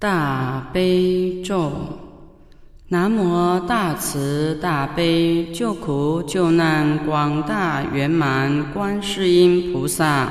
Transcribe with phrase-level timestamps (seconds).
[0.00, 1.72] 大悲咒，
[2.86, 10.28] 南无大慈大悲救苦救难广大圆满观世音菩萨。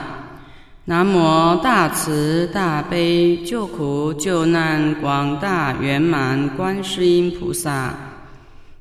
[0.85, 7.93] 南无大慈大悲救苦救难广大圆满观世音菩萨。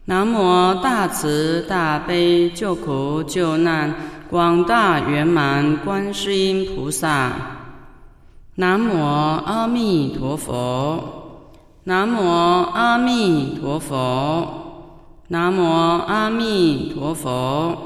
[0.04, 3.92] 南无大慈大悲救苦救难
[4.30, 7.55] 广大圆满观世音菩萨。
[8.58, 11.52] 南无阿弥陀佛，
[11.84, 12.18] 南无
[12.72, 14.88] 阿弥陀佛，
[15.28, 17.76] 南无阿弥陀佛。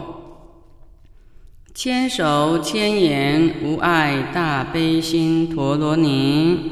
[1.75, 6.71] 千手千眼无碍大悲心陀罗尼。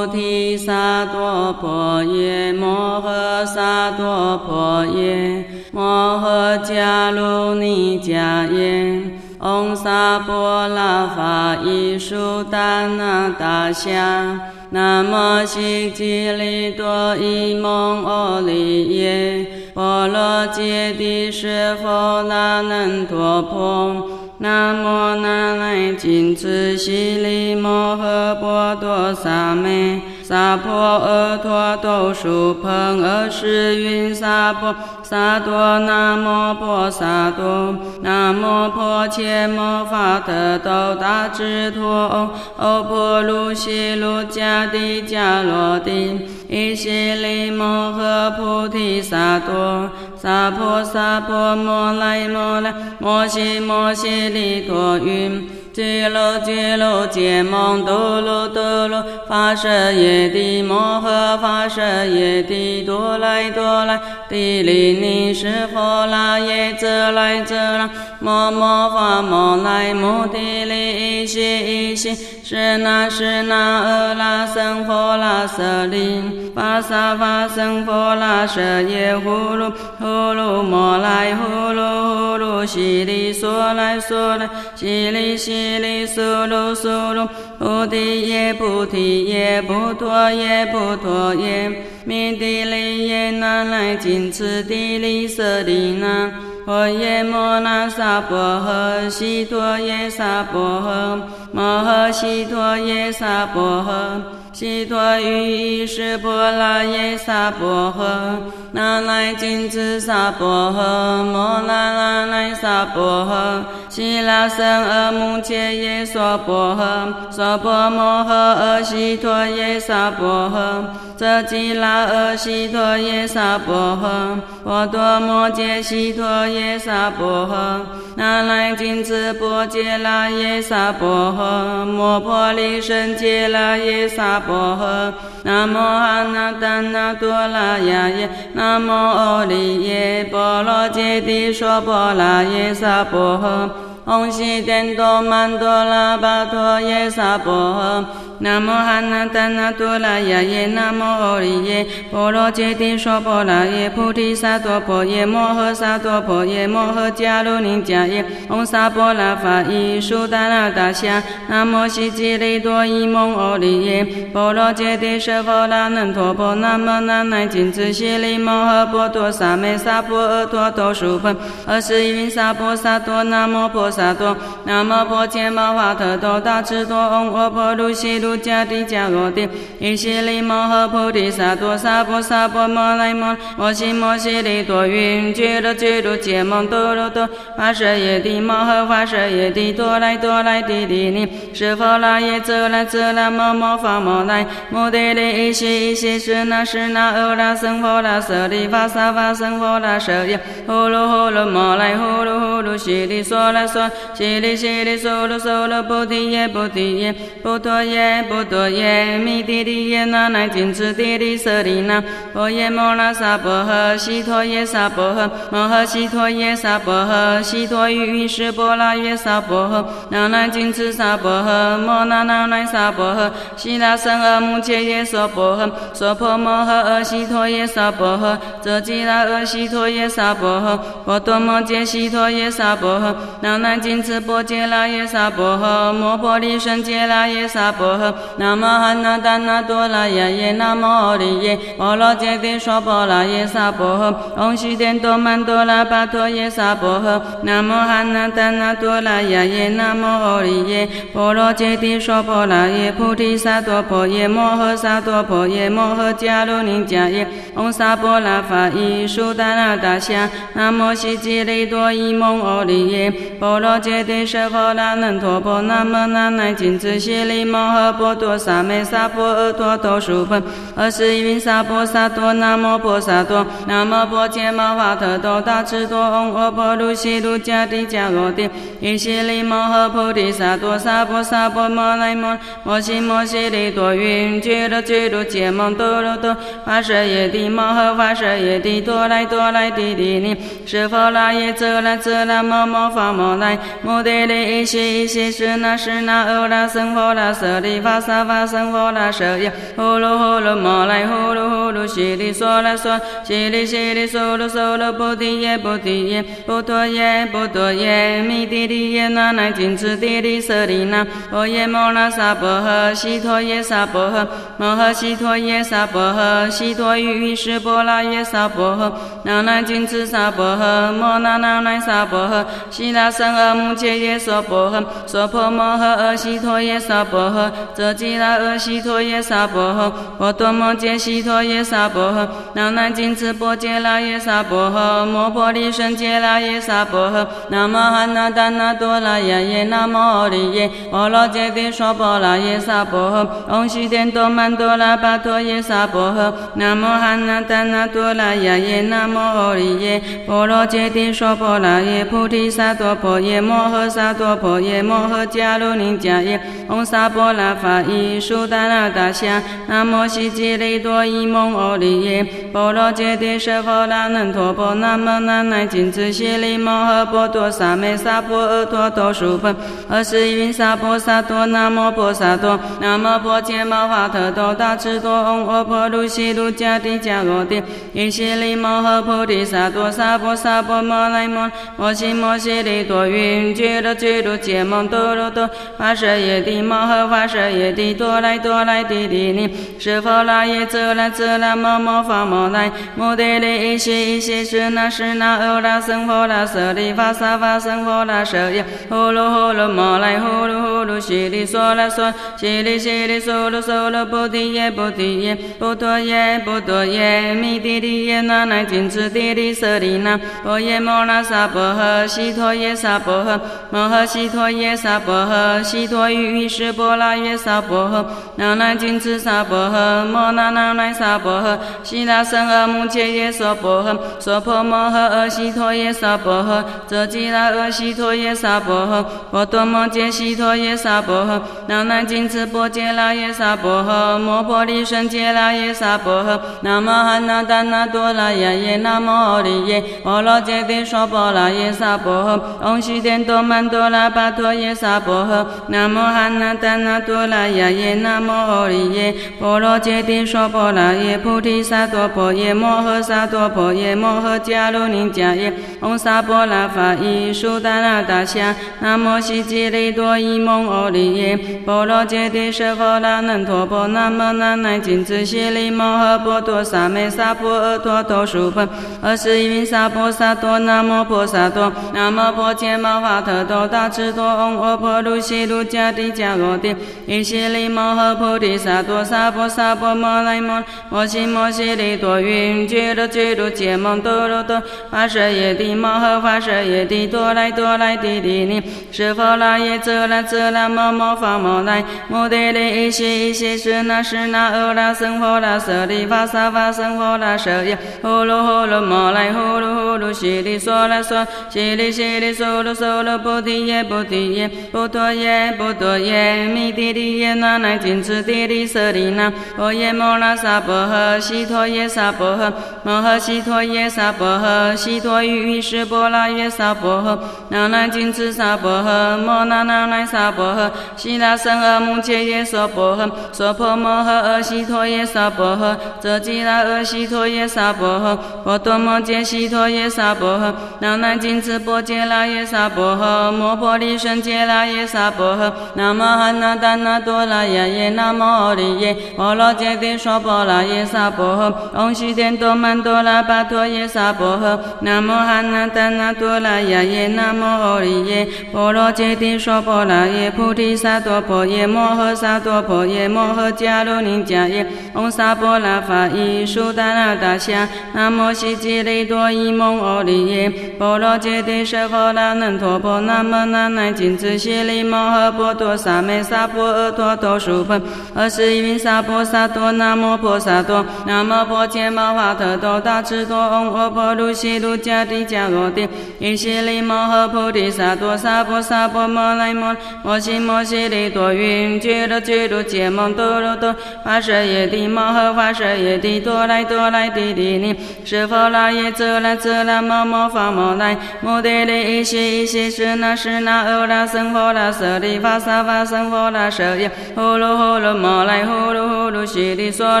[0.06, 0.44] 提。
[0.64, 9.02] 萨多婆耶摩诃萨多婆耶摩诃迦卢尼迦耶
[9.38, 30.70] 唵萨婆拉法伊苏达那达夏南无悉吉利多伊蒙阿利耶波罗揭谛是佛那难陀婆南无南来金智悉利摩诃波多萨美萨婆
[31.00, 55.64] 诃陀多输朋阿世云萨婆萨多南无婆萨多南无婆伽摩法特多达智陀欧婆卢悉卢迦帝迦罗帝伊悉利摩诃菩提萨多萨婆萨婆摩来摩来摩悉摩悉利多云。
[55.74, 81.80] 揭罗揭罗揭蒙多罗多罗发舍耶帝摩诃发舍耶帝多来多来帝利尼是佛拉耶则来则来摩摩发摩来摩帝利一悉一悉是那是那阿拉僧佛拉舍利发萨发僧佛拉舍耶呼噜呼噜摩来呼噜
[82.14, 85.44] 呼噜悉利娑来娑来悉利悉。
[85.44, 87.28] 悉利苏噜苏噜，
[87.58, 91.70] 菩提耶菩提耶，不陀耶不陀耶，
[92.06, 96.30] 灭地利耶那来金持地利舍利那，
[96.64, 101.20] 婆耶摩那萨婆诃，悉陀耶萨婆诃，
[101.52, 104.22] 摩诃悉陀耶萨婆诃。
[104.54, 108.38] 悉陀喻是波罗耶萨婆诃，
[108.70, 127.80] 那来金智萨婆诃，摩那那来萨婆诃，悉拉僧阿穆切耶娑婆诃，娑婆摩诃阿悉陀耶萨婆诃，遮吉拉阿悉陀耶萨婆诃，波多摩揭悉陀耶萨婆诃，
[128.16, 134.34] 那来金智波揭拉耶萨婆诃，摩婆利胜揭拉耶萨。
[134.46, 135.12] 婆诃，
[135.44, 143.70] 南无阿那达那多拉耶耶，南无阿利耶，波罗揭谛娑婆拉耶萨婆诃，
[144.06, 148.04] 唵悉殿多曼多拉巴陀耶萨婆诃。
[148.40, 171.34] 南无汉那达那多拉雅耶，南无阿利耶，波罗揭谛娑婆拉耶，菩提萨埵婆耶，摩诃萨埵婆耶，摩诃迦卢尼迦耶，唵萨婆拉法伊苏达那达夏，南无悉吉利多伊蒙阿利耶，波罗揭谛舍佛那难陀婆，南无那呐谨墀悉利摩诃波多萨美萨婆诃陀多输婆，
[171.66, 178.14] 二十一云萨婆萨多，南无婆萨多，南无婆伽摩法特多大智多，唵阿婆卢悉。
[178.24, 179.46] 卢迦帝迦罗帝，
[179.78, 203.83] 伊悉利摩诃菩提萨埵萨婆萨婆摩来摩摩悉摩悉利多云，觉罗觉罗揭蒙多罗多，发舍耶帝摩诃发舍耶帝多来多来帝帝尼，是佛那耶则来则来摩摩发摩来，摩帝利伊悉伊悉是那是那阿拉僧佛那舍利发萨发僧佛那舍耶，呼噜呼噜摩来呼噜呼噜悉利娑来娑，
[204.14, 208.24] 悉利悉利娑噜娑噜菩提耶菩提耶，不陀耶。
[208.28, 212.02] 不多耶，弥帝利耶那那金持帝利舍利那，
[212.32, 232.64] 婆耶摩那萨婆诃，悉陀耶萨婆诃，摩诃悉陀耶萨婆诃，悉陀喻喻是波罗耶萨婆诃，那那金持萨婆诃，摩那那那萨婆诃，悉那僧阿穆切耶娑婆诃，娑婆摩诃阿悉陀耶萨婆诃，遮吉那阿悉陀耶萨婆诃，波多摩揭悉陀耶萨。
[232.64, 243.98] 萨婆诃，南无金持波揭拉耶萨婆诃，摩婆利胜揭拉耶萨婆诃，南无汉那达那多拉耶耶，南无阿利耶，波罗揭谛娑婆拉耶萨婆
[244.36, 257.26] 诃，唵悉殿多曼多拉巴陀耶萨婆诃，南无汉那达那多拉耶耶，南无阿利耶，波罗揭谛娑婆拉耶，菩提萨埵婆耶，摩诃萨埵婆耶，摩诃迦卢尼迦耶，
[257.56, 270.40] 唵萨婆拉法伊苏达那达夏，南摩悉吉利多伊蒙阿利耶，波罗揭谛舍佛那能陀婆，那摩那乃金智悉利摩诃波多萨美萨婆诃多多苏婆，
[270.76, 278.50] 二十云萨婆萨多，南无婆萨多，南无婆伽摩法特多大智多，唵阿婆卢悉卢迦帝迦罗帝，
[278.80, 314.26] 依悉利摩诃菩提萨多萨婆萨婆摩来摩，摩悉摩悉利多云，俱卢俱卢羯摩多罗多，发舍耶帝摩诃发舍耶帝多来多来帝帝尼，是佛那耶则那则那摩摩发摩来，摩帝利依悉依悉是那是那欧那僧佛那舍利法萨法僧佛那舍耶，呼噜呼噜摩来呼噜呼噜悉利娑那娑，悉利悉利娑罗娑罗菩提耶菩提耶，波陀耶波陀耶，弥帝利耶那那金持帝利舍利那，婆耶摩那萨婆诃，悉陀耶萨婆诃，
[314.56, 318.92] 摩诃悉陀耶萨婆诃，悉陀喻喻是波那耶萨婆诃，
[319.24, 369.54] 那那金持萨婆诃，摩那那那萨婆诃，悉那僧阿阿穆切耶娑婆诃，娑婆摩诃阿悉陀耶萨婆诃，遮吉那阿悉陀耶萨婆诃，波多摩揭悉陀耶萨婆诃，那那金持波揭拉耶萨婆诃，摩婆利胜揭拉耶萨婆诃，南无汉那达那多拉耶耶，南无阿利耶，波罗揭谛娑婆拉耶萨婆诃，唵悉殿多曼多拉巴陀耶萨婆诃，南无汉那达那多拉耶耶，南无阿利耶，波罗揭谛娑婆拉耶，菩提萨埵婆耶，摩诃萨埵婆耶，摩诃迦卢尼迦耶，唵萨婆拉法伊苏达那达夏，南无悉吉利多伊蒙阿利耶，波罗揭谛舍佛那能陀婆，南无那乃金智悉利摩诃波多萨美萨婆诃多多苏婆，
[369.88, 377.62] 二十一云萨婆萨多，南无婆萨多，南无婆伽摩法特多大智多，唵阿婆卢悉卢迦帝迦罗帝，
[377.92, 413.38] 依悉利摩诃菩提萨埵萨婆萨婆摩来摩，摩悉摩悉利多云，俱卢俱卢羯摩多罗多，发舍耶帝摩诃发舍耶帝多来多来帝帝尼，是佛那耶则那则那摩摩发摩来，摩帝利依悉依悉是那是那欧那僧佛那舍利法萨法僧佛那舍耶，呼噜呼噜摩来呼噜呼噜悉利娑那娑，悉利悉利娑罗娑罗菩提耶菩提耶，波陀耶波陀耶，弥帝利耶那那金持帝利舍利那，婆耶摩那萨婆诃，悉陀耶萨婆诃，
[413.70, 418.04] 摩诃悉陀耶萨婆诃，悉陀喻喻是波那耶萨婆诃，
[418.36, 437.24] 那那金持萨婆诃，摩那那那萨婆诃，悉那僧阿穆切耶娑婆诃，娑婆摩诃阿悉陀耶萨婆诃，遮吉那阿悉陀耶萨婆诃，波多摩揭悉陀耶萨婆诃，那那金持波揭那耶萨婆诃，摩婆利胜揭那耶萨婆诃，南无汉。
[437.24, 442.12] 那达那多拉耶耶，南无阿利耶，波罗揭谛娑婆拉耶萨婆
[442.60, 468.68] 诃，唵悉殿多曼多拉巴陀耶萨婆诃，南无汉那达那多拉耶耶，南无阿利耶，波罗揭谛娑婆拉耶，菩提萨埵婆耶，摩诃萨埵婆耶，摩诃迦卢尼迦耶，唵萨婆拉法伊苏达那达夏，南无悉吉利多伊蒙阿利耶，波罗揭谛舍佛那能陀婆，南无那乃金智悉利摩诃波多萨美萨婆诃多多苏婆，
[469.02, 476.76] 二十一云萨婆萨多，南无婆萨多，南无婆伽摩法特多大智多，唵阿婆卢悉卢迦帝迦罗帝，
[477.06, 488.62] 依悉利摩诃菩提萨埵萨婆萨婆摩来摩，摩悉摩悉利多云，俱卢俱卢羯摩多罗多，发舍耶帝摩诃发舍耶帝多来多来帝帝尼，
[488.92, 512.52] 是佛那耶则那则那摩摩发摩来，摩帝利依悉依悉是那是那欧那僧佛那舍利法萨法僧佛那舍耶，呼噜呼噜摩来呼噜呼噜悉利娑那娑，悉利悉利娑罗娑罗菩提耶菩提耶，波陀耶波陀耶，弥帝利耶那乃金持帝利舍利那，婆耶摩那萨婆诃，悉陀耶萨婆诃，
[512.82, 567.80] 摩诃悉陀耶萨婆诃，悉陀喻喻是波那耶萨婆诃，那乃金持萨婆诃，摩那那乃萨婆诃，悉那僧阿穆切耶娑婆诃，娑婆摩诃阿悉陀耶萨婆诃，遮吉那阿悉陀耶萨婆诃，波多摩揭悉陀耶萨婆诃，那乃金持波揭拉耶娑婆诃，摩婆利胜揭拉耶萨婆诃，南无汉那达那多拉耶耶，南无阿利耶，婆罗揭谛娑婆拉耶萨婆诃，唵悉殿多曼多拉巴陀耶娑婆诃，南无汉那达那多拉耶耶，南无阿利耶，婆罗揭谛娑婆拉耶，菩提萨埵婆耶，摩诃萨埵婆耶，摩诃迦卢尼迦耶，唵萨婆拉法伊苏达那达夏，南无悉吉利多伊蒙阿利耶，婆罗揭谛舍佛那陀婆，那摩那呐谨墀悉利摩诃波多萨美萨婆诃陀多输婆，
[568.14, 592.04] 二十云萨婆萨多，那摩婆萨多，那摩婆伽摩法特多大智多，唵阿婆卢悉卢迦帝迦罗帝，因悉利摩诃菩提萨多萨婆萨婆摩那摩，摩悉摩悉利多云，俱卢俱卢羯摩多罗多，发舍耶帝摩诃发舍耶帝多来多来帝帝尼，是佛那耶则那则那摩摩发摩来，摩帝利一
[592.34, 600.00] 悉一悉是那是那欧那僧佛那舍利法萨法僧佛那舍耶，呼噜呼噜摩来呼噜呼噜悉利娑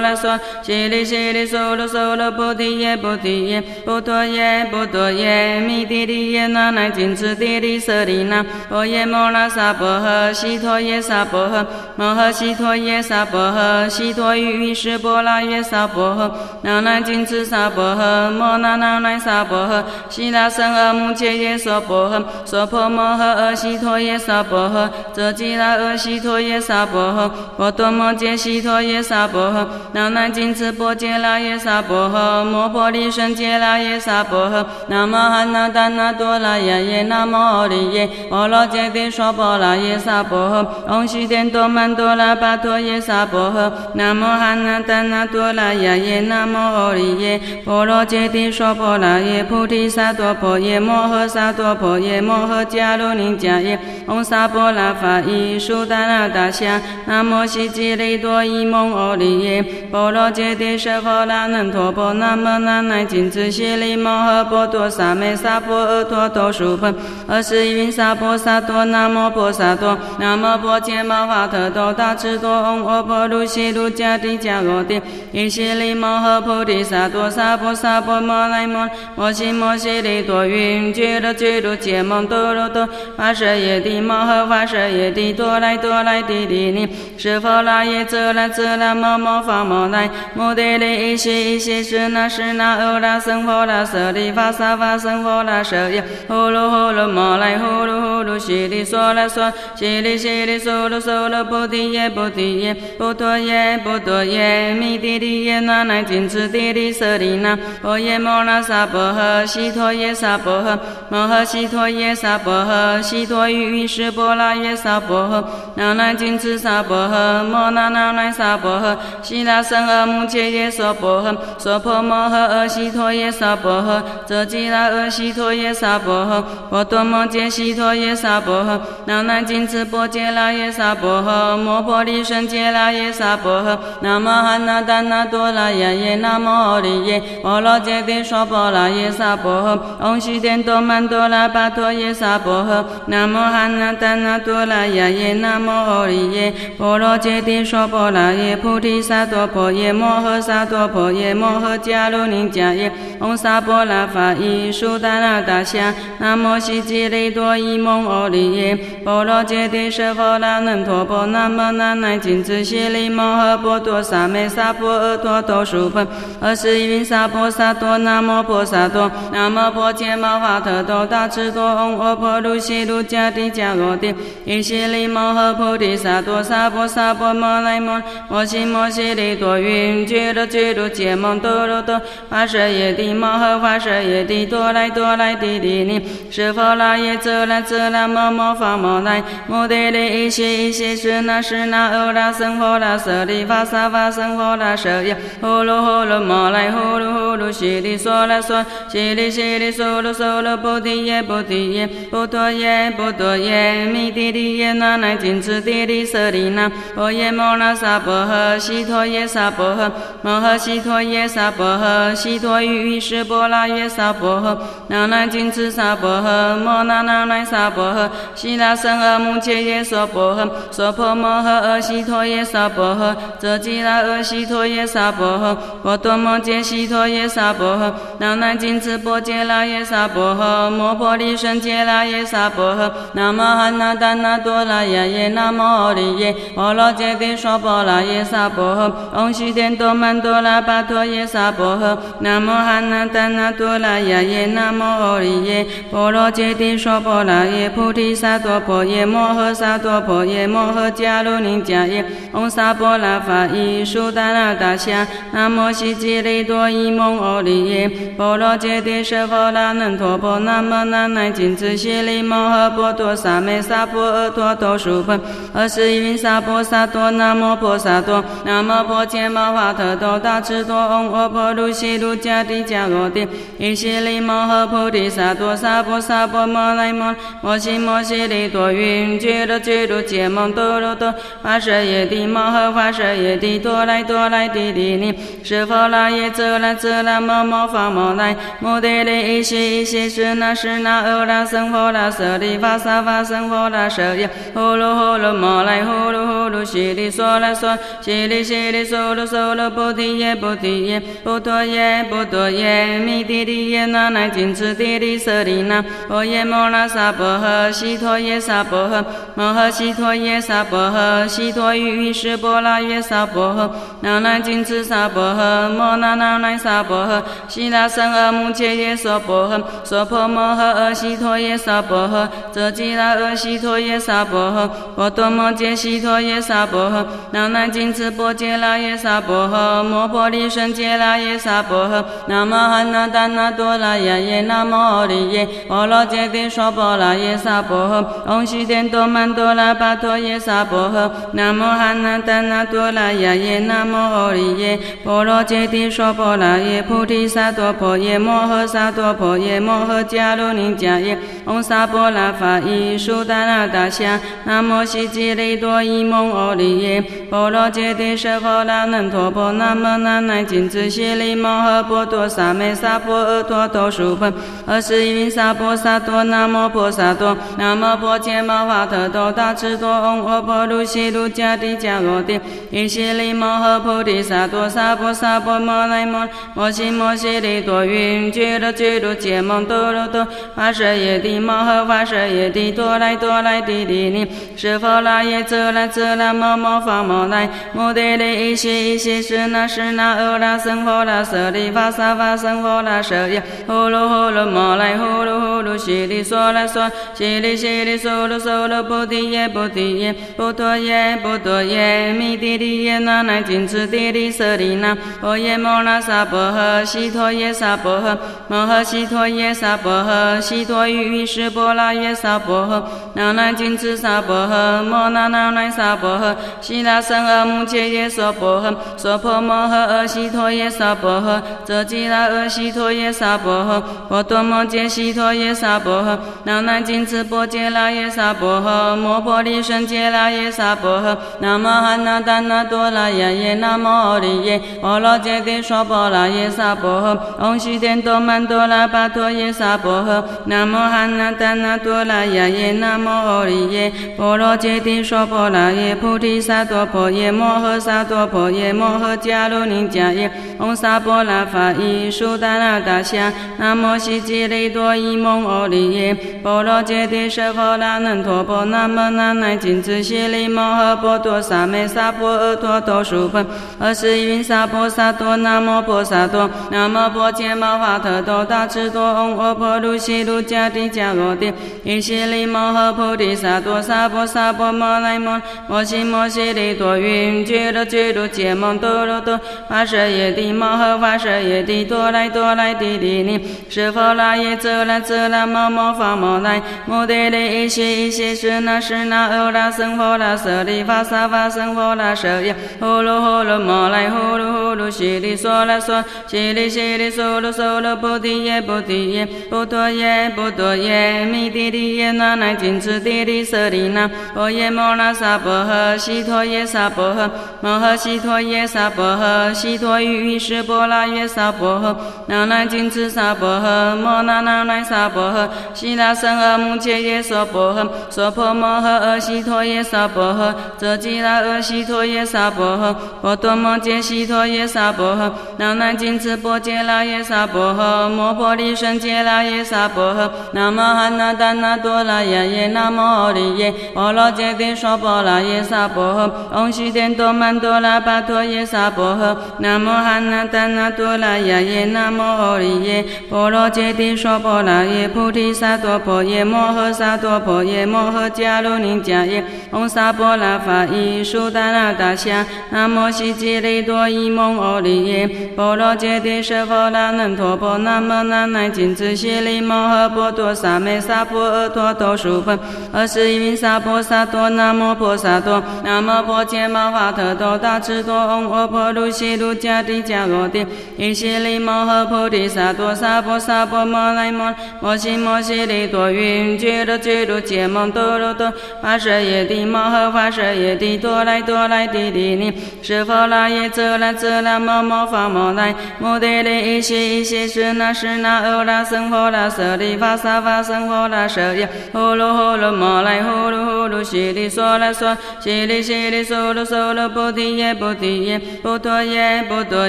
[0.00, 11.64] 那娑，悉利悉利娑罗娑罗菩提耶菩提耶，波陀耶波陀耶，弥帝利耶那呐谨墀帝利舍利那，婆耶摩那萨婆诃，悉陀耶萨婆诃，
[11.94, 61.24] 摩诃悉陀耶萨婆诃，悉陀喻喻是波那耶萨婆诃，那呐谨墀萨婆诃，摩那那呐萨婆诃，悉那僧阿目揭耶娑婆诃，娑婆摩诃阿悉陀耶萨婆诃，遮吉那阿悉陀耶萨婆诃，波多摩揭悉陀耶萨婆诃，那呐谨墀波揭拉耶萨婆诃，摩婆利胜揭拉耶萨婆诃，南无汉那达那多拉耶耶，南无阿利耶，婆罗揭谛娑婆拉耶萨婆诃，唵悉殿多曼多拉巴陀耶萨婆诃，南无汉那达那多拉耶耶，南无阿利耶，婆罗揭谛娑婆拉耶，菩提萨埵婆耶，摩诃萨埵婆耶，摩诃迦卢尼迦耶，唵萨婆拉法伊苏达那达夏，南无悉吉利多伊蒙阿利耶，婆罗揭谛舍佛。
[61.24, 66.94] 那能陀婆，南无那呐谨墀悉利摩诃波多萨美萨婆诃陀多输婆，
[67.26, 75.00] 二十云萨婆萨多，南无婆萨多，南无婆伽摩法特多大智多，唵阿婆卢悉卢迦帝迦罗帝，
[75.32, 115.44] 因悉利摩诃菩提萨埵萨婆萨婆摩来摩，摩悉摩悉利多云，俱卢俱卢羯摩多罗多，发舍耶帝摩诃发舍耶帝多来多来帝帝尼，是佛那耶则那则那摩摩发摩来，摩帝利一悉一悉是那是那欧那僧佛那舍利法萨法僧佛那舍耶，呼噜呼噜摩来呼噜呼噜悉利娑那娑，悉利悉利娑罗娑罗菩提耶菩提耶，波陀耶波陀耶，弥帝利耶那呐谨墀帝利舍利那，婆耶摩那萨婆诃，悉陀耶萨婆诃，摩诃悉陀耶萨婆诃，悉陀喻喻是波那耶萨婆诃，
[115.76, 166.06] 那呐谨墀萨婆诃，摩那那呐萨婆诃，悉那僧阿目揭耶娑婆诃，娑婆摩诃阿悉陀耶萨婆诃，遮吉那阿悉陀耶萨婆诃，波多摩揭悉陀耶萨婆诃，那呐谨墀波揭拉耶萨婆诃，摩婆利胜揭拉耶萨婆诃，南无汉那达那多拉耶耶，南无阿利耶，婆罗揭谛娑婆拉耶萨婆诃，唵悉殿多曼多拉巴陀耶萨婆诃，南无汉那达那多拉耶耶，南无阿利耶，婆罗揭谛娑婆拉耶，菩提萨埵婆耶，摩诃萨埵婆耶，摩诃迦卢尼迦耶，唵萨婆拉法伊苏达那达夏，南无悉吉利多伊蒙阿利耶，婆罗揭谛舍佛那能陀婆，南无那呐谨墀悉利摩诃波多萨美萨婆诃陀多输婆，
[166.40, 174.14] 二十云萨婆萨多，南无婆萨多，南无婆伽摩法特多大智多，唵阿婆卢悉卢迦帝迦罗帝，
[174.44, 182.00] 因悉利摩诃菩提萨埵萨婆萨婆摩来摩，摩悉摩悉利多云，俱卢俱卢羯摩多罗多，
[182.30, 186.00] 发舍耶帝摩诃发舍耶帝多来多来帝帝尼，
[186.30, 209.90] 是佛那耶遮那遮那摩摩发摩来，摩帝利一悉一悉是那是那阿那僧佛那舍利法萨法僧佛那舍耶，呼噜呼噜摩来呼噜呼噜悉利娑那娑，悉利悉利娑罗娑罗菩提耶菩提耶，波陀耶波陀耶，弥帝利耶那呐谨墀帝利舍利那，婆耶摩那萨婆诃，悉陀耶萨婆诃，
[210.22, 265.18] 摩诃悉陀耶萨婆诃，悉陀喻喻是波那耶萨婆诃，那呐谨墀萨婆诃，摩那那呐萨婆诃，悉达僧阿穆切耶娑婆诃，娑婆摩诃阿悉陀耶娑婆诃，遮吉那阿悉陀耶娑婆诃，波多摩揭悉陀耶娑婆诃，南无金持波揭那耶娑婆诃，摩婆利胜揭那耶娑婆诃，南无汉那达那多那耶耶，南无阿利耶，波罗揭谛娑婆那耶娑婆诃，唵悉殿多曼多拉巴陀耶娑婆诃，南无汉那达那多那耶耶，南无阿利耶，波罗揭谛娑婆那耶，菩提萨埵婆耶，摩诃萨埵婆耶，摩诃迦卢尼迦耶，唵萨婆拉法伊苏达那达夏，南无悉吉利多伊蒙阿利耶，波罗揭谛舍佛那陀婆，南无那乃金智悉利摩诃波多萨美萨婆诃陀多输婆，
[265.52, 273.26] 二十云萨婆萨多，南无婆萨多，南无婆伽摩法特多大智多，唵阿婆卢悉卢迦帝迦罗帝，
[273.58, 281.12] 依悉利摩诃菩提萨埵萨婆萨婆摩来摩，摩悉摩悉利多云，觉罗觉罗揭摩多罗多，
[281.42, 285.12] 发舍耶帝摩诃发舍耶帝，多来多来帝帝尼，
[285.42, 309.04] 是佛那耶则那则那摩摩发摩来，摩帝利依悉依悉是那是那阿那僧佛那舍利法萨法僧佛那舍耶，呼噜呼噜摩来呼噜呼噜悉利娑来娑，悉利悉利娑噜娑噜菩提耶菩提耶，波多耶波多耶，弥帝利耶那乃金持帝利舍利那，婆耶摩那萨婆诃，悉陀耶萨婆诃，
[309.34, 337.86] 摩诃悉陀耶萨婆诃，悉陀喻喻是波那耶萨婆诃，那乃金持萨婆诃，摩那那乃萨婆诃，悉那僧阿穆切耶娑婆诃，娑婆摩诃阿悉陀耶萨婆诃，遮吉那阿悉陀耶萨婆诃，波多摩揭悉陀耶萨婆诃，那乃金持波揭那耶萨婆诃，摩婆利胜揭那耶萨婆诃，南无汉那达那多拉耶耶，南无阿利耶，波罗揭谛娑婆那耶萨婆
[338.26, 364.32] 诃，唵悉殿多曼多拉巴陀耶萨婆诃，南无汉那达那多拉耶耶，南无阿利耶，波罗揭谛娑婆那耶，菩提萨埵婆耶，摩诃萨埵婆耶，摩诃迦卢尼迦耶，唵萨婆拉法伊苏达那达夏，南无悉吉利多伊蒙阿利耶，波罗揭谛舍佛那能陀婆，南无那乃金智悉利摩诃波多萨美萨婆诃陀多输婆，
[364.66, 372.40] 二十云萨婆萨多，南摩婆萨多，南摩婆伽摩法特多大智多，唵阿婆卢悉卢迦帝迦罗帝，
[372.70, 384.26] 依悉利摩诃菩提萨埵萨婆萨婆摩那摩，摩悉摩悉利多云，觉罗觉罗揭摩多罗多，发舍耶帝摩诃发舍耶帝，多来多来帝帝尼，
[384.56, 408.16] 是佛那耶则那则那摩摩发摩来，摩帝利依悉依悉是那是那阿那僧佛那舍利法萨法僧佛那舍耶，呼噜呼噜摩来呼噜呼噜悉利娑来娑，悉利悉利娑噜娑噜菩提耶菩提耶，波多耶波多耶，弥帝利耶那乃金持帝利舍利那，婆耶摩那萨婆诃，悉陀耶萨婆诃，
[408.48, 412.82] 摩诃悉陀耶萨婆诃，悉陀喻喻是波那耶萨婆诃，
[413.14, 437.00] 那乃金持萨婆诃，摩那那乃萨婆诃，悉达僧阿穆切耶娑婆诃，娑婆摩诃阿悉陀耶萨婆诃，遮吉那阿悉陀耶萨婆诃，波多摩揭悉陀耶萨婆诃，那乃金持波揭那耶萨婆诃，摩婆利胜揭那耶萨婆诃，南无汉那达那多那耶耶，南无阿利耶，波罗揭谛娑婆那耶萨婆
[437.38, 463.46] 诃，唵悉殿多曼多拉巴陀耶萨婆诃，南无汉那达那多那耶耶，南无阿利耶，波罗揭谛娑婆那耶，菩提萨埵婆耶，摩诃萨埵婆耶，摩诃迦卢尼迦耶，唵萨婆拉法伊苏达那达夏，南无悉吉利多伊蒙阿利耶，波罗揭谛舍佛那能陀婆，南无那乃金智悉利摩诃波多萨美萨婆诃陀多输婆，
[463.78, 507.30] 二十云萨婆萨多，南无婆萨多，南无婆伽摩法特多大智多，唵阿婆卢悉卢迦帝迦罗帝，依悉利摩诃菩提萨埵萨婆萨婆摩来摩，摩悉摩悉利多云，觉罗觉罗揭摩多罗多，发舍耶帝摩诃发舍耶帝，多来多来帝帝尼，是佛那耶则那则那摩摩发摩来，摩帝利依悉依悉是那是那阿那僧佛那舍利法萨法僧佛那舍耶，呼噜呼噜摩来呼噜呼噜悉利娑来娑，悉利悉利娑噜娑噜菩提耶菩提耶，波多耶波多耶，弥帝利耶那乃金持帝利舍利那，婆耶摩那萨婆诃，悉陀耶萨婆诃，
[507.60, 536.14] 摩诃悉陀耶萨婆诃，悉陀喻喻是波那耶萨婆诃，那乃金持萨婆诃，摩那那乃萨婆诃，悉达僧阿穆切耶娑婆诃，娑婆摩诃阿悉陀耶娑婆诃，遮吉那阿悉陀耶娑婆诃，波多摩揭悉陀耶娑婆诃，南无金持波揭那耶娑婆诃，摩婆利胜揭那耶娑婆诃，南无汉那达那多那耶耶，南无阿利耶，波罗揭谛娑婆那耶娑婆
[536.52, 562.58] 诃，唵悉殿多曼多拉巴陀耶娑婆诃，南无汉那达那多那耶耶，南无阿利耶，波罗揭谛娑婆那耶菩提萨埵婆耶摩诃萨埵婆耶摩诃迦卢尼迦耶，唵萨婆拉法伊苏达那达夏，南无悉吉利多伊蒙阿利耶，波罗揭谛舍佛那能陀婆，南无那乃金智悉利摩诃波多萨美萨婆诃陀多输分，
[562.92, 583.24] 二十一云萨婆萨多，南无婆萨多，南无婆伽摩法特多大智多，唵阿婆卢悉卢迦帝迦罗帝，依悉利摩诃菩提萨多萨婆萨婆摩来摩，摩悉摩悉利多云，觉罗觉罗揭摩多罗多，发舍耶帝摩诃发舍耶帝多来多来帝帝尼，是佛。
[583.26, 589.30] 那耶则那则那摩摩发摩来，摩帝利依悉依悉是那是那欧那僧佛。
[589.30, 599.88] 那舍利法萨法僧佛那舍耶，呼噜呼噜摩来呼噜呼噜悉利娑那娑，悉利悉利娑罗娑罗菩提耶菩提耶，波陀耶波陀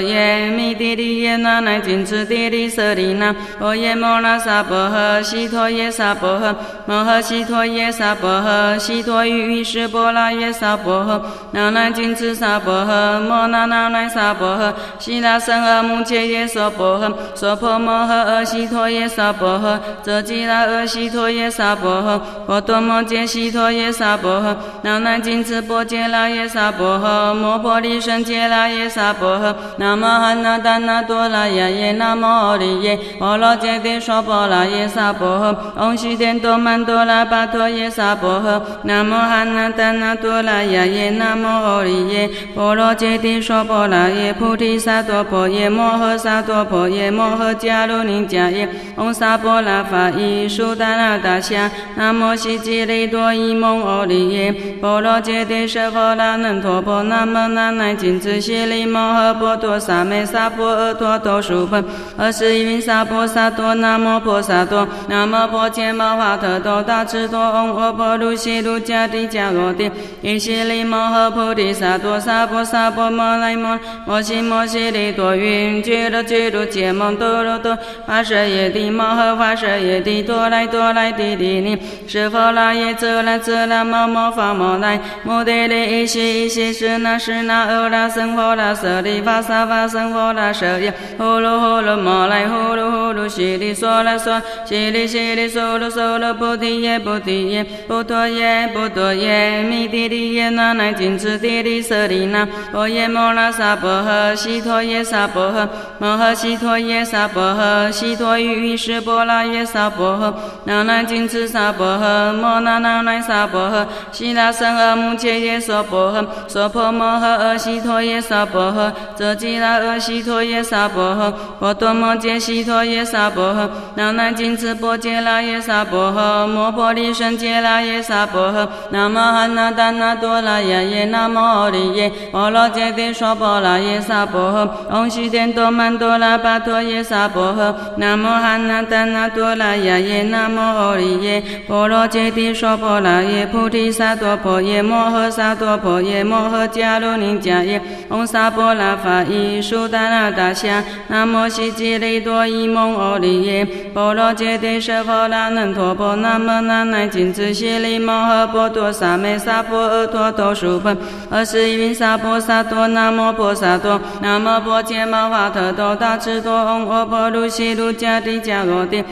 [0.00, 6.54] 耶，弥帝利耶那乃金持帝利舍利那，波耶摩那萨婆诃，悉陀耶萨婆诃，
[6.86, 19.78] 摩诃悉陀耶萨婆诃，悉陀喻喻是波那耶萨婆诃，那乃金持萨婆诃，摩那那乃萨婆诃，悉那僧阿目切耶娑婆诃，娑婆摩诃阿悉陀耶萨婆诃，
[20.16, 61.84] 遮吉那阿悉陀耶萨婆诃，波多摩揭悉陀耶萨婆诃，那乃金持波揭那耶萨婆诃，摩婆利胜揭那耶萨婆诃，南无汉那达那多那耶耶，南无阿利耶，波罗揭谛娑婆那耶萨婆诃，唵悉殿多曼多拉巴陀耶萨婆诃，南无汉那达那多那耶耶，南无阿利耶，波罗揭谛娑婆那耶菩提萨埵婆耶摩诃萨埵婆耶摩诃迦卢尼迦耶，唵萨婆拉法伊苏达那达夏，南无悉吉利多伊蒙阿利耶，波罗揭谛舍佛那能陀婆，南无那乃金智悉利摩诃波多萨美萨婆诃陀多输分，
[62.16, 69.90] 二十一云萨婆萨多，南无婆萨多，南无婆伽摩法特多大智多，唵阿婆卢悉卢迦帝迦罗帝，
[70.22, 110.32] 依悉利摩诃菩提萨埵萨婆萨婆摩来摩，摩悉摩悉利多云，觉罗觉罗揭摩多罗多，发舍耶帝摩诃发舍耶帝多来多来帝帝尼，是佛那耶则那则那摩摩发摩来，摩帝利依悉依悉是那是那欧那僧佛那舍利法萨法僧佛那舍耶，呼噜呼噜摩来呼噜呼噜悉利娑那娑，悉利悉利娑罗娑罗菩提耶菩提耶，波陀耶波陀耶，弥帝利耶那乃金持帝利舍利那，波耶摩那萨婆诃，悉陀耶萨婆诃，摩诃悉陀耶萨婆诃，悉陀喻喻是波那耶萨婆诃，
[110.64, 134.50] 那乃金持萨婆诃，摩那那乃萨婆诃，悉那僧阿目切耶娑婆诃，娑婆摩诃阿悉陀耶萨婆诃，遮吉那阿悉陀耶萨婆诃，波多摩揭悉陀耶萨婆诃，那乃金持波揭那耶萨婆诃，摩婆利胜揭那耶萨婆诃，南无哈那达那多那耶耶，南无阿利耶，波罗揭谛娑婆那耶萨婆
[134.90, 160.96] 诃，唵悉殿多曼多拉巴陀耶萨婆诃，南无哈那达那多那耶耶，南无阿利耶，波罗揭谛娑婆那耶菩提萨埵婆耶摩诃萨埵婆耶摩诃迦卢尼迦耶，唵萨婆拉法伊苏达那达夏，南无悉吉利多伊蒙阿利耶，波罗揭谛舍佛那能陀婆，南无那乃金智悉利摩诃波多萨美萨婆诃陀多输分，
[161.28, 169.02] 二十一云萨婆萨多，南无婆萨多，南无婆伽摩法特多大智多，唵阿婆卢悉卢迦帝迦罗帝，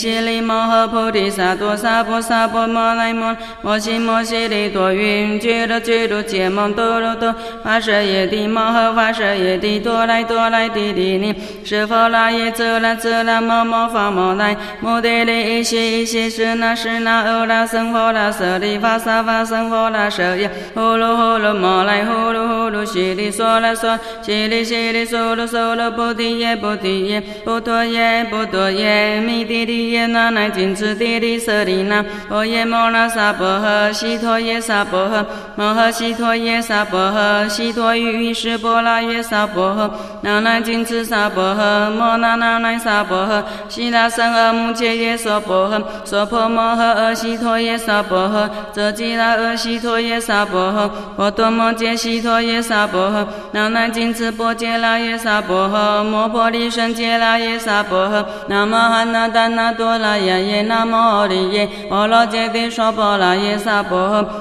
[0.00, 35.24] 悉利摩诃菩提萨埵萨婆萨婆摩来摩，摩悉摩悉利多云，觉罗觉罗揭摩多罗多，发舍耶帝摩诃发舍耶帝多来多来帝帝尼，是佛那耶则那则那摩摩发摩来，摩帝利依悉依悉是那是那欧那僧佛那舍利法萨法僧佛那舍耶，呼噜呼噜摩来呼噜呼噜悉利娑那娑，悉利悉利娑罗娑罗菩提耶菩提耶，波陀耶波陀耶，弥帝利耶那乃金持帝利舍利那，波耶摩那萨婆诃，悉陀耶萨婆诃，
[35.56, 39.90] 摩诃悉陀耶萨婆诃，悉陀喻喻是波那耶萨婆诃，
[40.22, 63.96] 那乃金持萨婆诃，摩那那乃萨婆诃，悉那僧阿目切耶娑婆诃，娑婆摩诃阿悉陀耶娑婆诃，遮吉那阿悉陀耶娑婆诃，波多摩揭悉陀耶娑婆诃，南无金持波揭那耶娑婆诃，摩婆利胜揭那耶娑婆诃，南无汉那达那多那耶耶，南无阿利耶，波罗揭谛娑婆那耶娑婆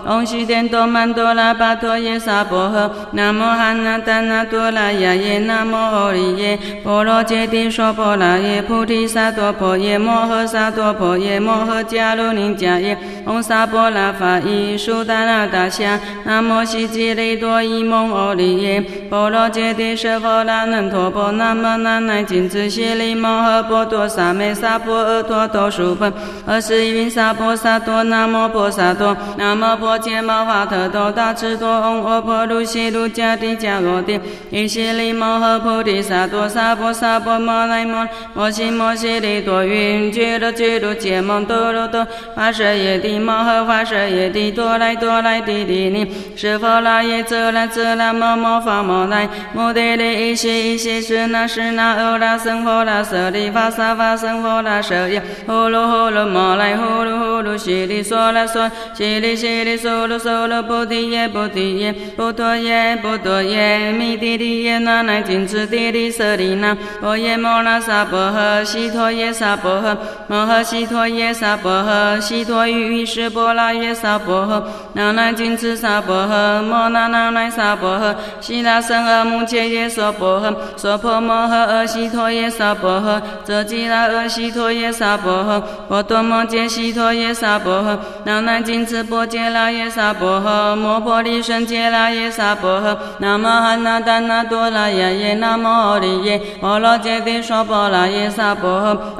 [0.05, 26.11] 诃，唵悉殿多曼多拉巴陀耶娑婆诃，南无汉那达那多那耶耶，南无阿利耶，波罗揭谛娑婆那耶，菩提萨埵婆耶，摩诃萨埵婆耶，摩诃迦卢尼迦耶，唵萨婆拉法伊苏达那达夏，南无悉吉利多伊蒙阿利耶，波罗揭谛舍佛那陀婆，南无那呐紧持悉利摩诃波多萨美萨婆诃陀多输分，
[26.47, 98.69] 二十一云萨婆萨多，南无婆萨多，南无婆伽摩法特多大智多，唵阿婆卢悉卢迦帝迦罗帝，依悉利摩诃菩提萨多萨婆萨婆摩来摩，摩悉摩悉利多云，俱卢俱卢羯摩多罗多，发舍耶帝摩诃发舍耶帝多来多来帝帝尼，是佛那耶则那则那摩摩发摩来，摩帝利依悉依悉是那是那欧拉僧佛那舍利法萨法僧佛那舍耶，呼噜呼噜摩来呼噜呼噜悉利娑那娑，悉利悉利娑噜娑噜菩提耶菩提耶，波陀耶波陀耶，弥帝帝耶那呐紧持帝利舍利那，波耶摩那萨婆诃，悉陀耶萨婆诃，摩诃悉陀耶萨婆诃，悉陀喻喻是波那耶萨婆诃，那呐紧持萨婆诃，摩那那呐萨婆诃，悉那僧阿目切耶娑婆诃，娑婆摩诃阿悉陀耶萨婆诃，遮吉那阿悉陀耶萨萨婆诃，波多摩揭悉陀耶萨婆诃，那呐紧持波揭那耶萨婆诃，摩婆利胜揭那耶萨婆诃，南无汉那达那多那耶耶，南无阿利耶，波罗揭谛娑婆那耶萨婆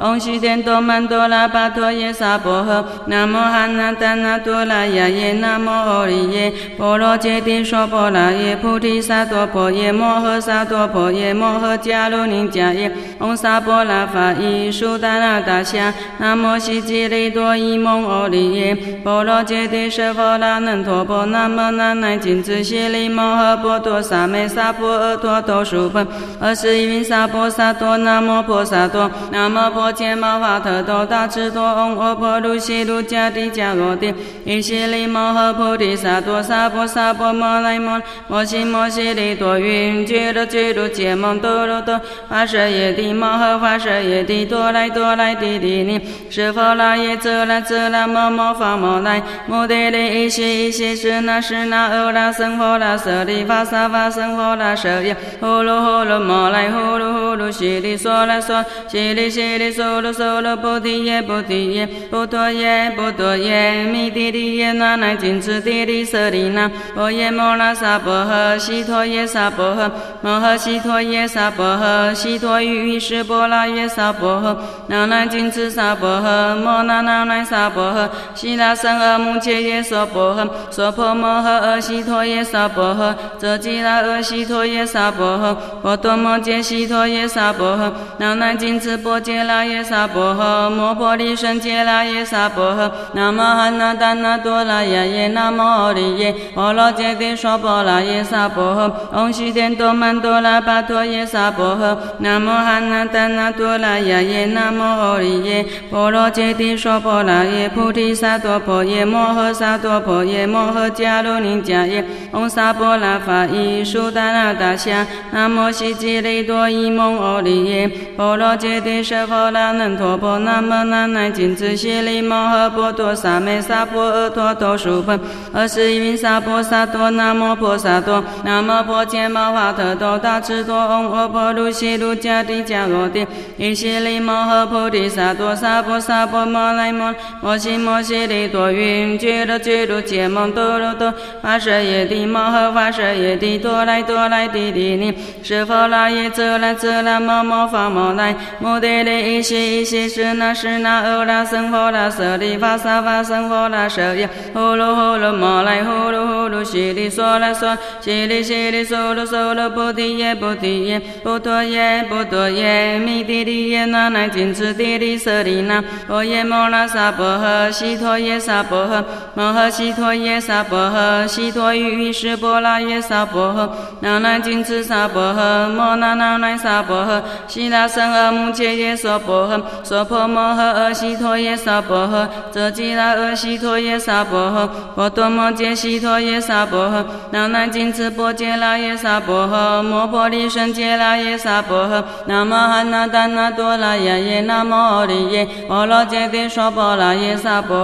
[0.00, 15.79] 唵悉殿多曼多拉巴陀耶萨婆诃，南无汉那达那多那耶耶，南无阿利耶，波罗揭谛娑婆那耶，菩提萨埵婆耶，摩诃萨埵婆耶，摩诃迦卢尼迦耶，唵萨婆拉法伊苏达那达夏，
[16.18, 26.06] 南无悉吉利多伊蒙阿利耶，波罗揭谛舍佛那能陀婆，南无那呐紧持悉利摩诃波多萨美萨婆诃陀多输分，
[26.40, 34.12] 二十一云萨婆萨多，南无婆萨多，南无婆伽摩法特多大智多，唵阿婆卢悉卢迦帝迦罗帝，
[34.44, 69.90] 依悉利摩诃菩提萨多萨婆萨婆摩来摩，摩悉摩悉利多云，俱卢俱卢羯摩多罗多，发舍耶帝摩诃发舍耶帝多来多来帝帝尼，是佛那耶则那则那摩摩发摩来，摩帝利依悉依悉是那是那欧拉僧佛那舍利法萨法僧佛那舍耶，呼噜呼噜摩来呼噜呼噜悉利娑那娑，悉利悉利娑噜娑噜菩提耶菩提耶，波陀耶波陀耶，弥帝帝耶那呐紧持帝利舍利那，波耶摩那萨婆诃，悉陀耶萨婆诃，
[70.22, 74.56] 摩诃悉陀耶萨婆诃，悉陀喻喻是波那耶萨婆诃，
[74.88, 125.18] 那呐紧持萨婆诃，摩那那呐萨婆诃，悉那僧阿目切耶娑婆诃，娑婆摩诃阿悉陀耶萨婆诃，遮吉那阿悉陀耶萨婆诃，波多摩揭悉陀耶萨婆诃，那呐紧持波揭那耶萨婆诃，摩婆利胜揭那耶萨婆诃，南无汉那达那多那耶耶，南无阿利耶，波罗揭谛娑婆那耶萨婆诃，唵悉殿多曼多拉巴陀耶萨婆诃，南无汉那达那多那耶耶，南无阿利耶，波罗揭谛娑婆那耶，菩提萨埵婆耶，摩诃萨埵婆耶，摩诃迦卢尼迦耶，唵萨婆拉法伊苏达那达夏，南无悉吉利多伊蒙阿利耶，波罗揭谛舍佛那能陀婆，南无那呐紧持悉利摩诃波多萨美萨婆诃陀多输分，
[125.52, 133.26] 二十一云萨婆萨多，南无婆萨多，南无婆伽摩法特多大智多，唵阿婆卢悉卢迦帝迦罗帝，
[133.56, 141.12] 依悉利摩诃菩提萨埵萨婆萨婆摩来摩，摩悉摩悉利多云，俱卢俱卢羯摩多罗多，
[141.42, 169.04] 发舍耶帝摩诃发舍耶帝多来多来帝帝尼，是佛那耶则那则那摩摩发摩来，摩帝利依悉依悉是那是那欧拉僧佛那舍利法萨发僧佛拉舍耶，呼噜呼噜摩来呼噜呼噜悉利娑啦娑，悉利悉利娑罗娑罗菩提耶菩提耶，波陀耶波陀耶，弥帝利耶那那谨墀帝利舍利那，波耶摩那萨婆诃，悉陀耶萨婆诃，
[169.34, 173.68] 摩诃悉陀耶萨婆诃，悉陀喻喻室波拉耶萨婆诃，
[174.00, 197.76] 那那谨墀萨婆诃，摩那那那萨婆诃，悉那僧阿目揭耶娑婆诃，娑婆摩诃阿悉陀耶萨婆诃，遮吉那阿悉陀耶萨婆诃，波多摩揭悉陀耶萨婆诃，那那谨墀波揭拉耶萨婆诃，摩婆利胜揭拉耶萨婆诃，南无汉那达那多拉耶耶，南无阿利耶，波罗揭谛娑婆拉耶萨婆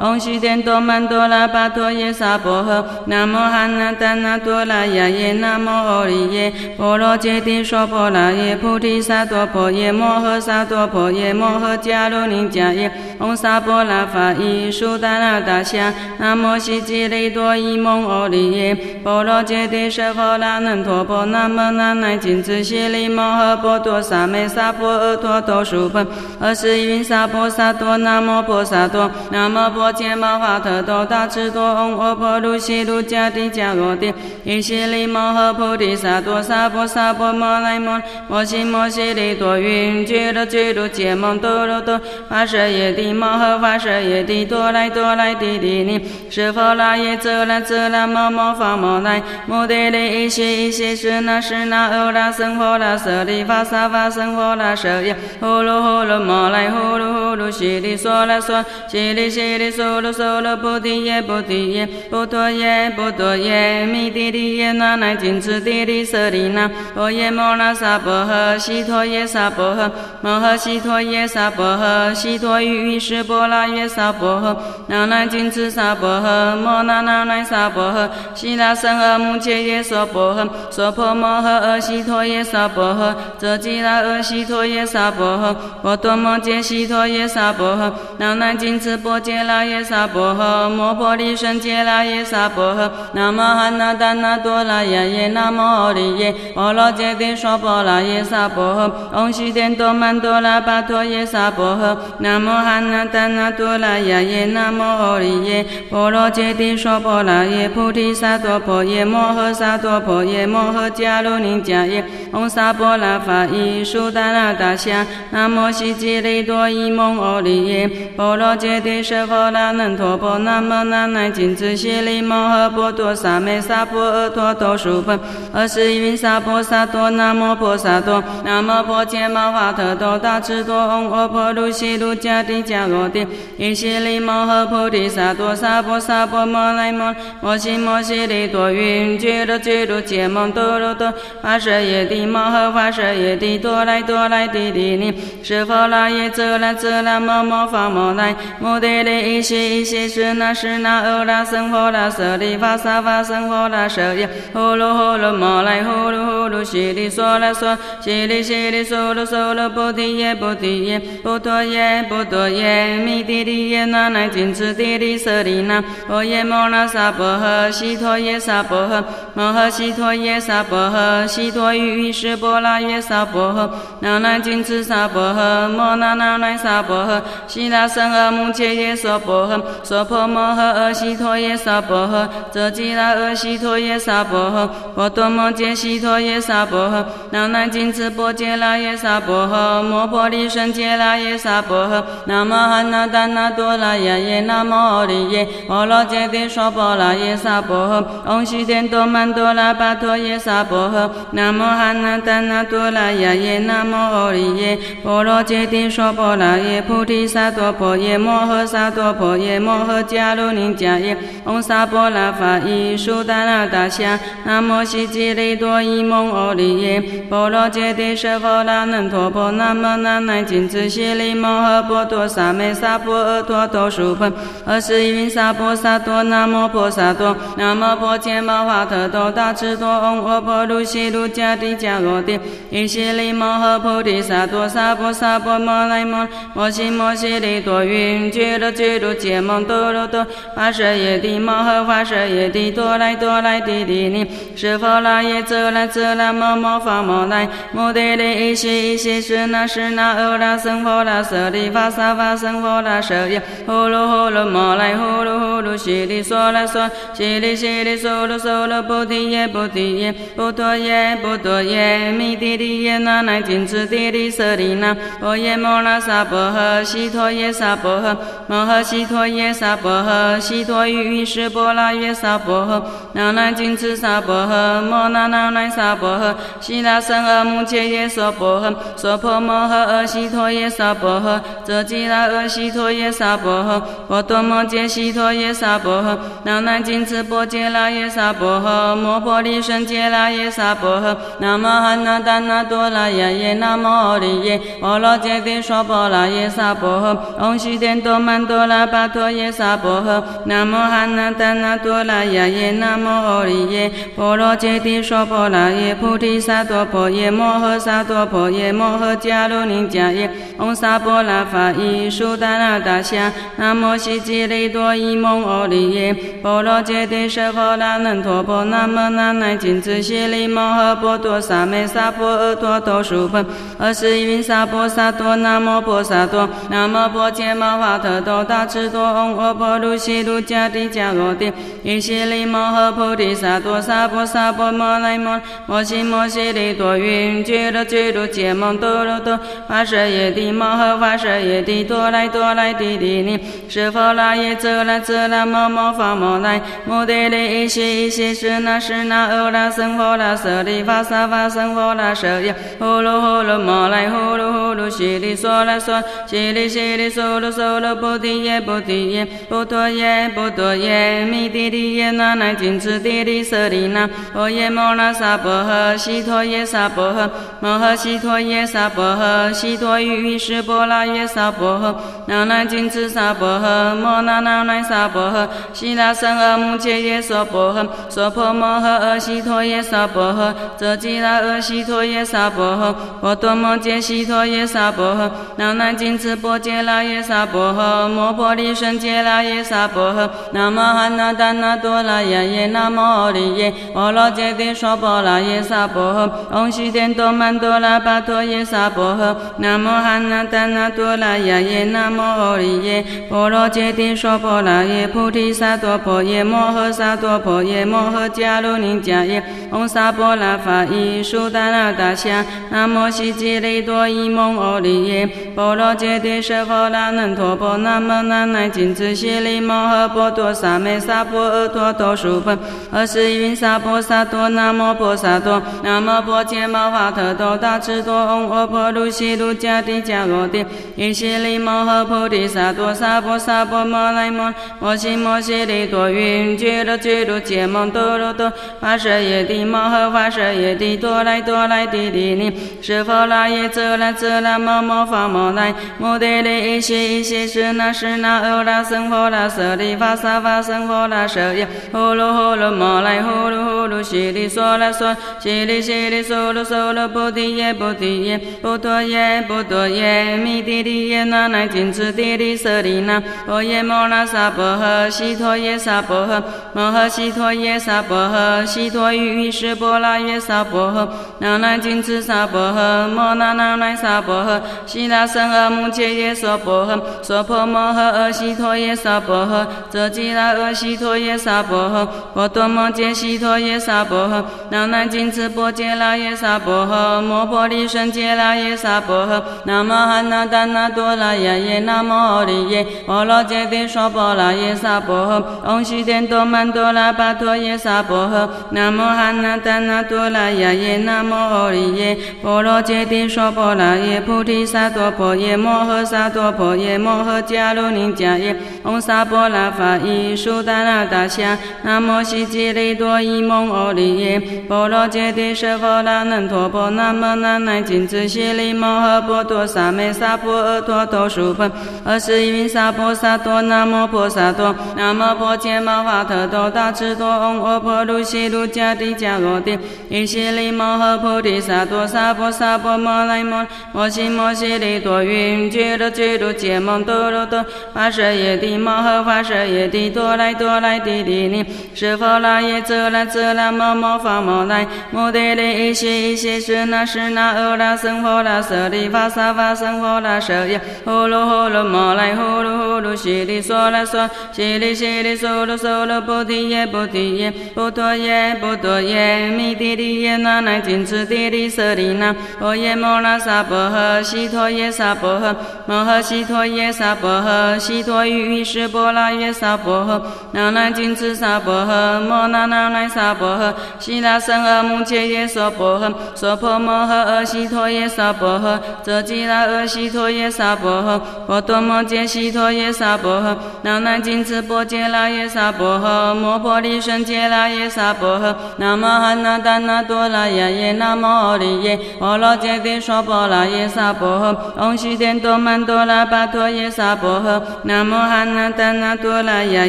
[0.00, 26.04] 诃，唵悉殿多曼多拉巴陀耶萨婆诃，南无汉那达那多拉耶耶，南无阿利耶，波罗揭谛娑婆拉耶，菩提萨埵婆耶，摩诃萨埵婆耶，摩诃迦卢尼迦耶，唵萨婆拉法伊苏达那达夏，南无悉吉利多伊蒙阿利耶，波罗揭谛舍诃那能陀婆，南无那乃谨墀悉利摩诃波多萨美萨婆诃陀多输婆，
[26.40, 34.12] 二十一云萨婆萨多，南无婆萨多，南无婆伽摩哈特多大智多，唵阿婆卢悉卢迦帝迦罗帝，
[34.44, 69.90] 依悉利摩诃菩提萨埵萨婆萨婆摩来摩，摩悉摩悉利多云，俱卢俱卢羯摩多罗多，发舍耶帝摩诃发舍耶帝，多来多来帝帝尼，是佛那耶则那则那摩摩发摩来，摩帝利依悉依悉是那是那欧拉僧佛拉舍利发萨发僧佛拉舍耶，呼噜呼噜摩那来呼噜呼噜悉利娑啦娑，悉利悉利娑罗娑罗菩提耶菩提耶，波陀耶波陀耶，弥帝利耶那那谨墀帝利舍利那，波耶摩那萨婆诃，悉陀耶萨婆诃，
[70.22, 125.18] 摩诃悉陀耶萨婆诃，悉陀喻喻室波拉耶萨婆诃，那那谨墀萨婆诃，摩那那那萨婆诃，悉那僧阿目揭耶娑婆诃，娑婆摩诃阿悉陀耶萨婆诃，遮吉那阿悉陀耶萨婆诃，波多摩揭悉陀耶萨婆诃，那那谨墀波揭拉耶萨婆诃，摩婆利胜揭拉耶萨婆诃，南无汉那达那多拉耶耶，南无阿利耶，波罗揭谛娑婆拉耶萨婆诃，唵悉殿多曼多拉巴陀耶萨婆诃，南无汉那达那多拉耶耶，南无阿利耶，波罗揭谛娑婆拉耶，菩提萨埵婆耶，摩诃萨埵婆耶，摩诃迦卢尼迦耶，唵萨婆拉法伊苏达那达夏，南无悉吉利多伊蒙阿利耶，波罗揭谛舍诃那能陀婆，南无那乃谨墀悉利摩诃波多萨美萨婆诃陀多输婆，
[125.52, 224.30] 二十一云萨婆萨多，南无婆萨多，南无婆伽摩哈特多大智多，唵阿婆卢悉卢迦帝迦罗帝，依悉利摩诃菩提萨埵萨婆萨婆摩来摩，摩悉摩悉利多云，俱卢俱卢羯摩多罗多，发舍耶帝摩诃发舍耶帝，多来多来帝帝尼，是佛那耶则那则那摩摩发摩来，摩帝利依悉依悉是那是那欧拉僧佛拉舍利发萨发僧佛拉舍耶，呼噜呼噜摩来呼噜呼噜悉利娑啦娑，悉利悉利娑罗娑罗菩提耶菩提耶，波陀耶波陀耶，弥帝利耶那乃谨墀帝利舍利那，波耶摩那萨婆诃，悉陀耶萨婆诃，摩诃悉陀耶萨婆诃，悉陀喻喻室波拉耶萨婆诃，那那谨墀萨婆诃，摩那那乃萨婆诃，悉那僧阿目揭耶娑婆诃，娑婆摩诃阿悉陀耶萨婆诃，遮吉那阿悉陀耶萨婆诃，波多摩揭悉陀耶萨婆诃，那那谨墀波揭拉耶萨婆诃，摩婆利胜揭拉耶萨婆诃，南无汉那达那多拉耶耶，南无阿利耶，波罗揭谛娑婆拉耶萨婆诃，唵悉殿多曼多拉巴陀耶萨婆诃，南无汉那达那多拉耶耶，南无阿利耶，波罗揭谛娑婆拉耶，菩提萨埵婆耶，摩诃萨埵婆耶，摩诃迦卢尼迦耶，唵萨婆拉法伊苏达那达夏，南无悉吉利多伊蒙阿利耶，波罗揭谛舍诃那能陀婆，南无那乃谨墀悉利摩诃波多萨美萨婆诃陀多输婆，
[224.66, 232.38] 二十一云萨婆萨多，南无婆萨多，南无婆伽摩哈特多大智多，唵阿婆卢悉卢迦帝迦罗帝，
[232.70, 240.26] 依悉利摩诃菩提萨埵萨婆萨婆摩来摩，摩悉摩悉利多云，俱卢俱卢羯摩多罗多，
[240.56, 244.26] 发舍耶帝摩诃发舍耶帝，多来多来帝帝尼，
[244.56, 268.16] 是佛那耶则那则那摩摩发摩来，摩帝利依悉依悉是那是那欧拉僧佛拉舍利发萨发僧佛拉舍耶，呼噜呼噜摩来呼噜呼噜悉地娑罗娑，悉地悉地娑罗娑罗菩提耶菩提耶，波陀耶波陀耶，弥帝帝耶那呐谨墀帝利舍利那，婆耶摩萨婆诃，悉陀耶萨婆诃，
[268.46, 272.82] 摩诃悉陀耶萨婆诃，悉陀喻喻室波那耶萨婆诃，
[273.12, 323.44] 那呐谨墀萨婆诃，摩那那呐萨婆诃，悉那僧阿目切耶娑婆诃，娑婆摩诃阿悉陀耶萨婆诃，遮吉那阿悉陀耶萨婆诃，波多摩揭悉陀耶萨婆诃，那呐谨墀波揭那耶萨婆诃，摩婆利胜揭那耶萨婆诃，那摩哈那达那多那耶耶那摩利耶，波罗揭谛娑婆那耶娑婆诃，唵悉殿多曼多拉巴陀耶娑婆诃，南摩阿那达那多那耶耶那摩利耶，波罗揭谛娑婆那耶菩提萨埵婆耶摩诃萨埵婆耶摩诃迦卢尼迦耶，唵萨婆那法伊苏达那达夏，南无悉吉利多伊蒙阿利耶，波罗揭谛舍诃那能陀婆，南无那呐谨墀悉利摩诃波陀萨梅萨婆诃多多输婆，
[323.76, 331.52] 二十云萨婆萨多，南无婆萨多，南无婆伽摩法特多大智多，唵阿婆卢悉卢迦帝迦罗帝，
[331.82, 339.38] 依悉利摩诃菩提萨埵萨婆萨婆摩来摩，摩悉摩悉利多云，俱卢俱卢羯摩多罗多，
[339.68, 367.28] 发舍耶帝摩诃发舍耶帝多来多来帝帝尼，是否那耶则那则那摩摩发摩来，摩帝利依悉依悉是那是那欧那僧佛那舍利法萨法僧佛那舍耶，呼噜呼噜摩来呼噜呼噜悉地娑罗娑，悉地悉地娑罗娑罗菩提耶菩提耶，波陀耶波陀耶，弥帝帝耶那呐谨墀帝利舍利那，婆耶摩那萨婆诃，悉陀耶萨婆诃，
[367.60, 371.94] 摩诃悉陀耶萨婆诃，悉陀喻喻室波那耶萨婆诃，
[372.26, 396.12] 那呐谨墀萨婆诃，摩那那呐萨婆诃，悉那僧阿目切耶娑婆诃，娑婆摩诃阿悉陀耶萨婆诃，遮吉那阿悉陀耶萨婆诃，波多摩揭悉陀耶萨婆诃，那呐谨墀波揭那耶萨婆诃，摩婆利胜揭那耶萨婆诃，那摩哈那达那多那耶耶那摩利耶，波罗揭谛娑婆那耶萨婆
[396.50, 415.23] 诃，唵悉殿多曼多拉巴陀耶萨婆诃，那摩哈那达那多那耶耶那摩利耶，波罗揭谛娑婆那耶菩提萨埵婆耶摩诃萨埵婆耶摩诃迦卢尼迦耶，唵萨婆那法伊苏达那达夏，南无悉吉利多伊蒙阿利耶，
[415.54, 422.56] 波罗揭谛舍诃那能陀婆，南无那呐谨墀悉利摩诃波多萨梅萨婆诃多多输婆，
[422.90, 430.64] 二十一云萨婆萨多，南无婆萨多，南无婆伽摩法特多大智多，唵阿婆卢悉卢迦帝迦罗帝，
[430.96, 442.52] 依悉利摩诃菩提萨埵萨婆萨婆摩来摩，摩悉摩悉利多云，俱卢俱卢羯摩多罗多，发舍耶帝摩诃发舍耶帝多来多来帝帝尼，
[442.82, 466.42] 是否那耶则那则那摩摩发摩来，摩帝利依悉依悉是那是那欧那僧佛那舍利法萨法僧佛那舍耶，呼噜呼噜摩来呼噜呼噜悉地娑罗娑，悉地悉地娑罗娑罗菩提耶菩提耶，波陀耶波陀耶，弥帝帝耶那呐谨墀帝利舍利那，婆耶摩那萨婆诃，悉陀耶萨婆诃，
[466.72, 471.08] 摩诃悉陀耶萨婆诃，悉陀喻喻室波那耶萨婆诃，
[471.38, 474.60] 那呐谨墀萨婆诃，摩那那呐萨婆诃，
[475.04, 521.70] 悉那僧阿目切耶娑婆诃，娑婆摩诃阿悉陀耶萨婆诃，遮吉那阿悉陀耶萨婆诃，波多摩揭悉陀耶萨婆诃，那呐谨墀波揭那耶萨婆诃，摩婆利胜揭那耶萨婆诃，那摩哈那达那多那耶耶那摩利耶，波罗揭谛娑婆那耶萨婆诃，唵悉殿多曼多拉巴陀耶萨婆诃，那摩哈那达那多那耶耶那摩利耶，波罗揭谛娑婆那耶菩提萨多婆耶摩诃萨多婆耶摩诃迦卢尼迦耶，唵萨婆那法伊苏达那达夏，南摩悉吉利多伊蒙阿利耶，波罗揭谛舍诃那能陀婆，南无那呐谨墀悉利摩诃波多萨梅萨婆诃多多输婆，
[522.04, 529.78] 二十一云萨婆萨多，南摩婆萨多，南摩婆伽摩法特多大智多，唵阿婆卢悉卢迦帝迦罗帝，
[530.08, 537.64] 依悉利摩诃菩提萨埵萨婆萨婆摩来摩，摩悉摩悉利多云，俱卢俱卢羯摩多罗多，
[537.94, 541.64] 发舍耶帝摩诃发舍耶帝多来多来帝帝尼，
[541.94, 565.54] 是否那耶则那则那摩摩发摩来，摩帝利依悉依悉是那是那欧那僧佛那舍利法萨法僧佛那舍耶，呼噜呼噜摩来呼噜呼噜悉哩嗦啦嗦，悉哩悉哩嗦噜嗦噜菩提耶菩提耶，波陀耶波陀耶，弥帝利耶那呐谨墀帝利舍利那，婆耶摩那萨婆诃，悉陀耶萨婆诃，
[565.86, 570.20] 摩诃悉陀耶萨婆诃，悉陀喻喻室波罗耶萨婆诃，
[570.52, 599.88] 那呐谨墀萨婆诃，摩那那呐萨婆诃，悉那僧阿目切耶娑婆诃，娑婆摩诃阿悉陀耶萨婆诃，遮吉那阿悉陀耶萨婆诃，波多摩揭悉陀耶萨婆诃，那呐谨墀波揭那耶萨婆诃，摩婆利胜揭那耶萨婆诃，南无汉那达那多拉耶耶，南无阿利耶，婆罗揭谛娑婆拉耶萨婆诃，唵悉殿多曼多拉巴陀耶萨婆诃，南无汉那达那多拉耶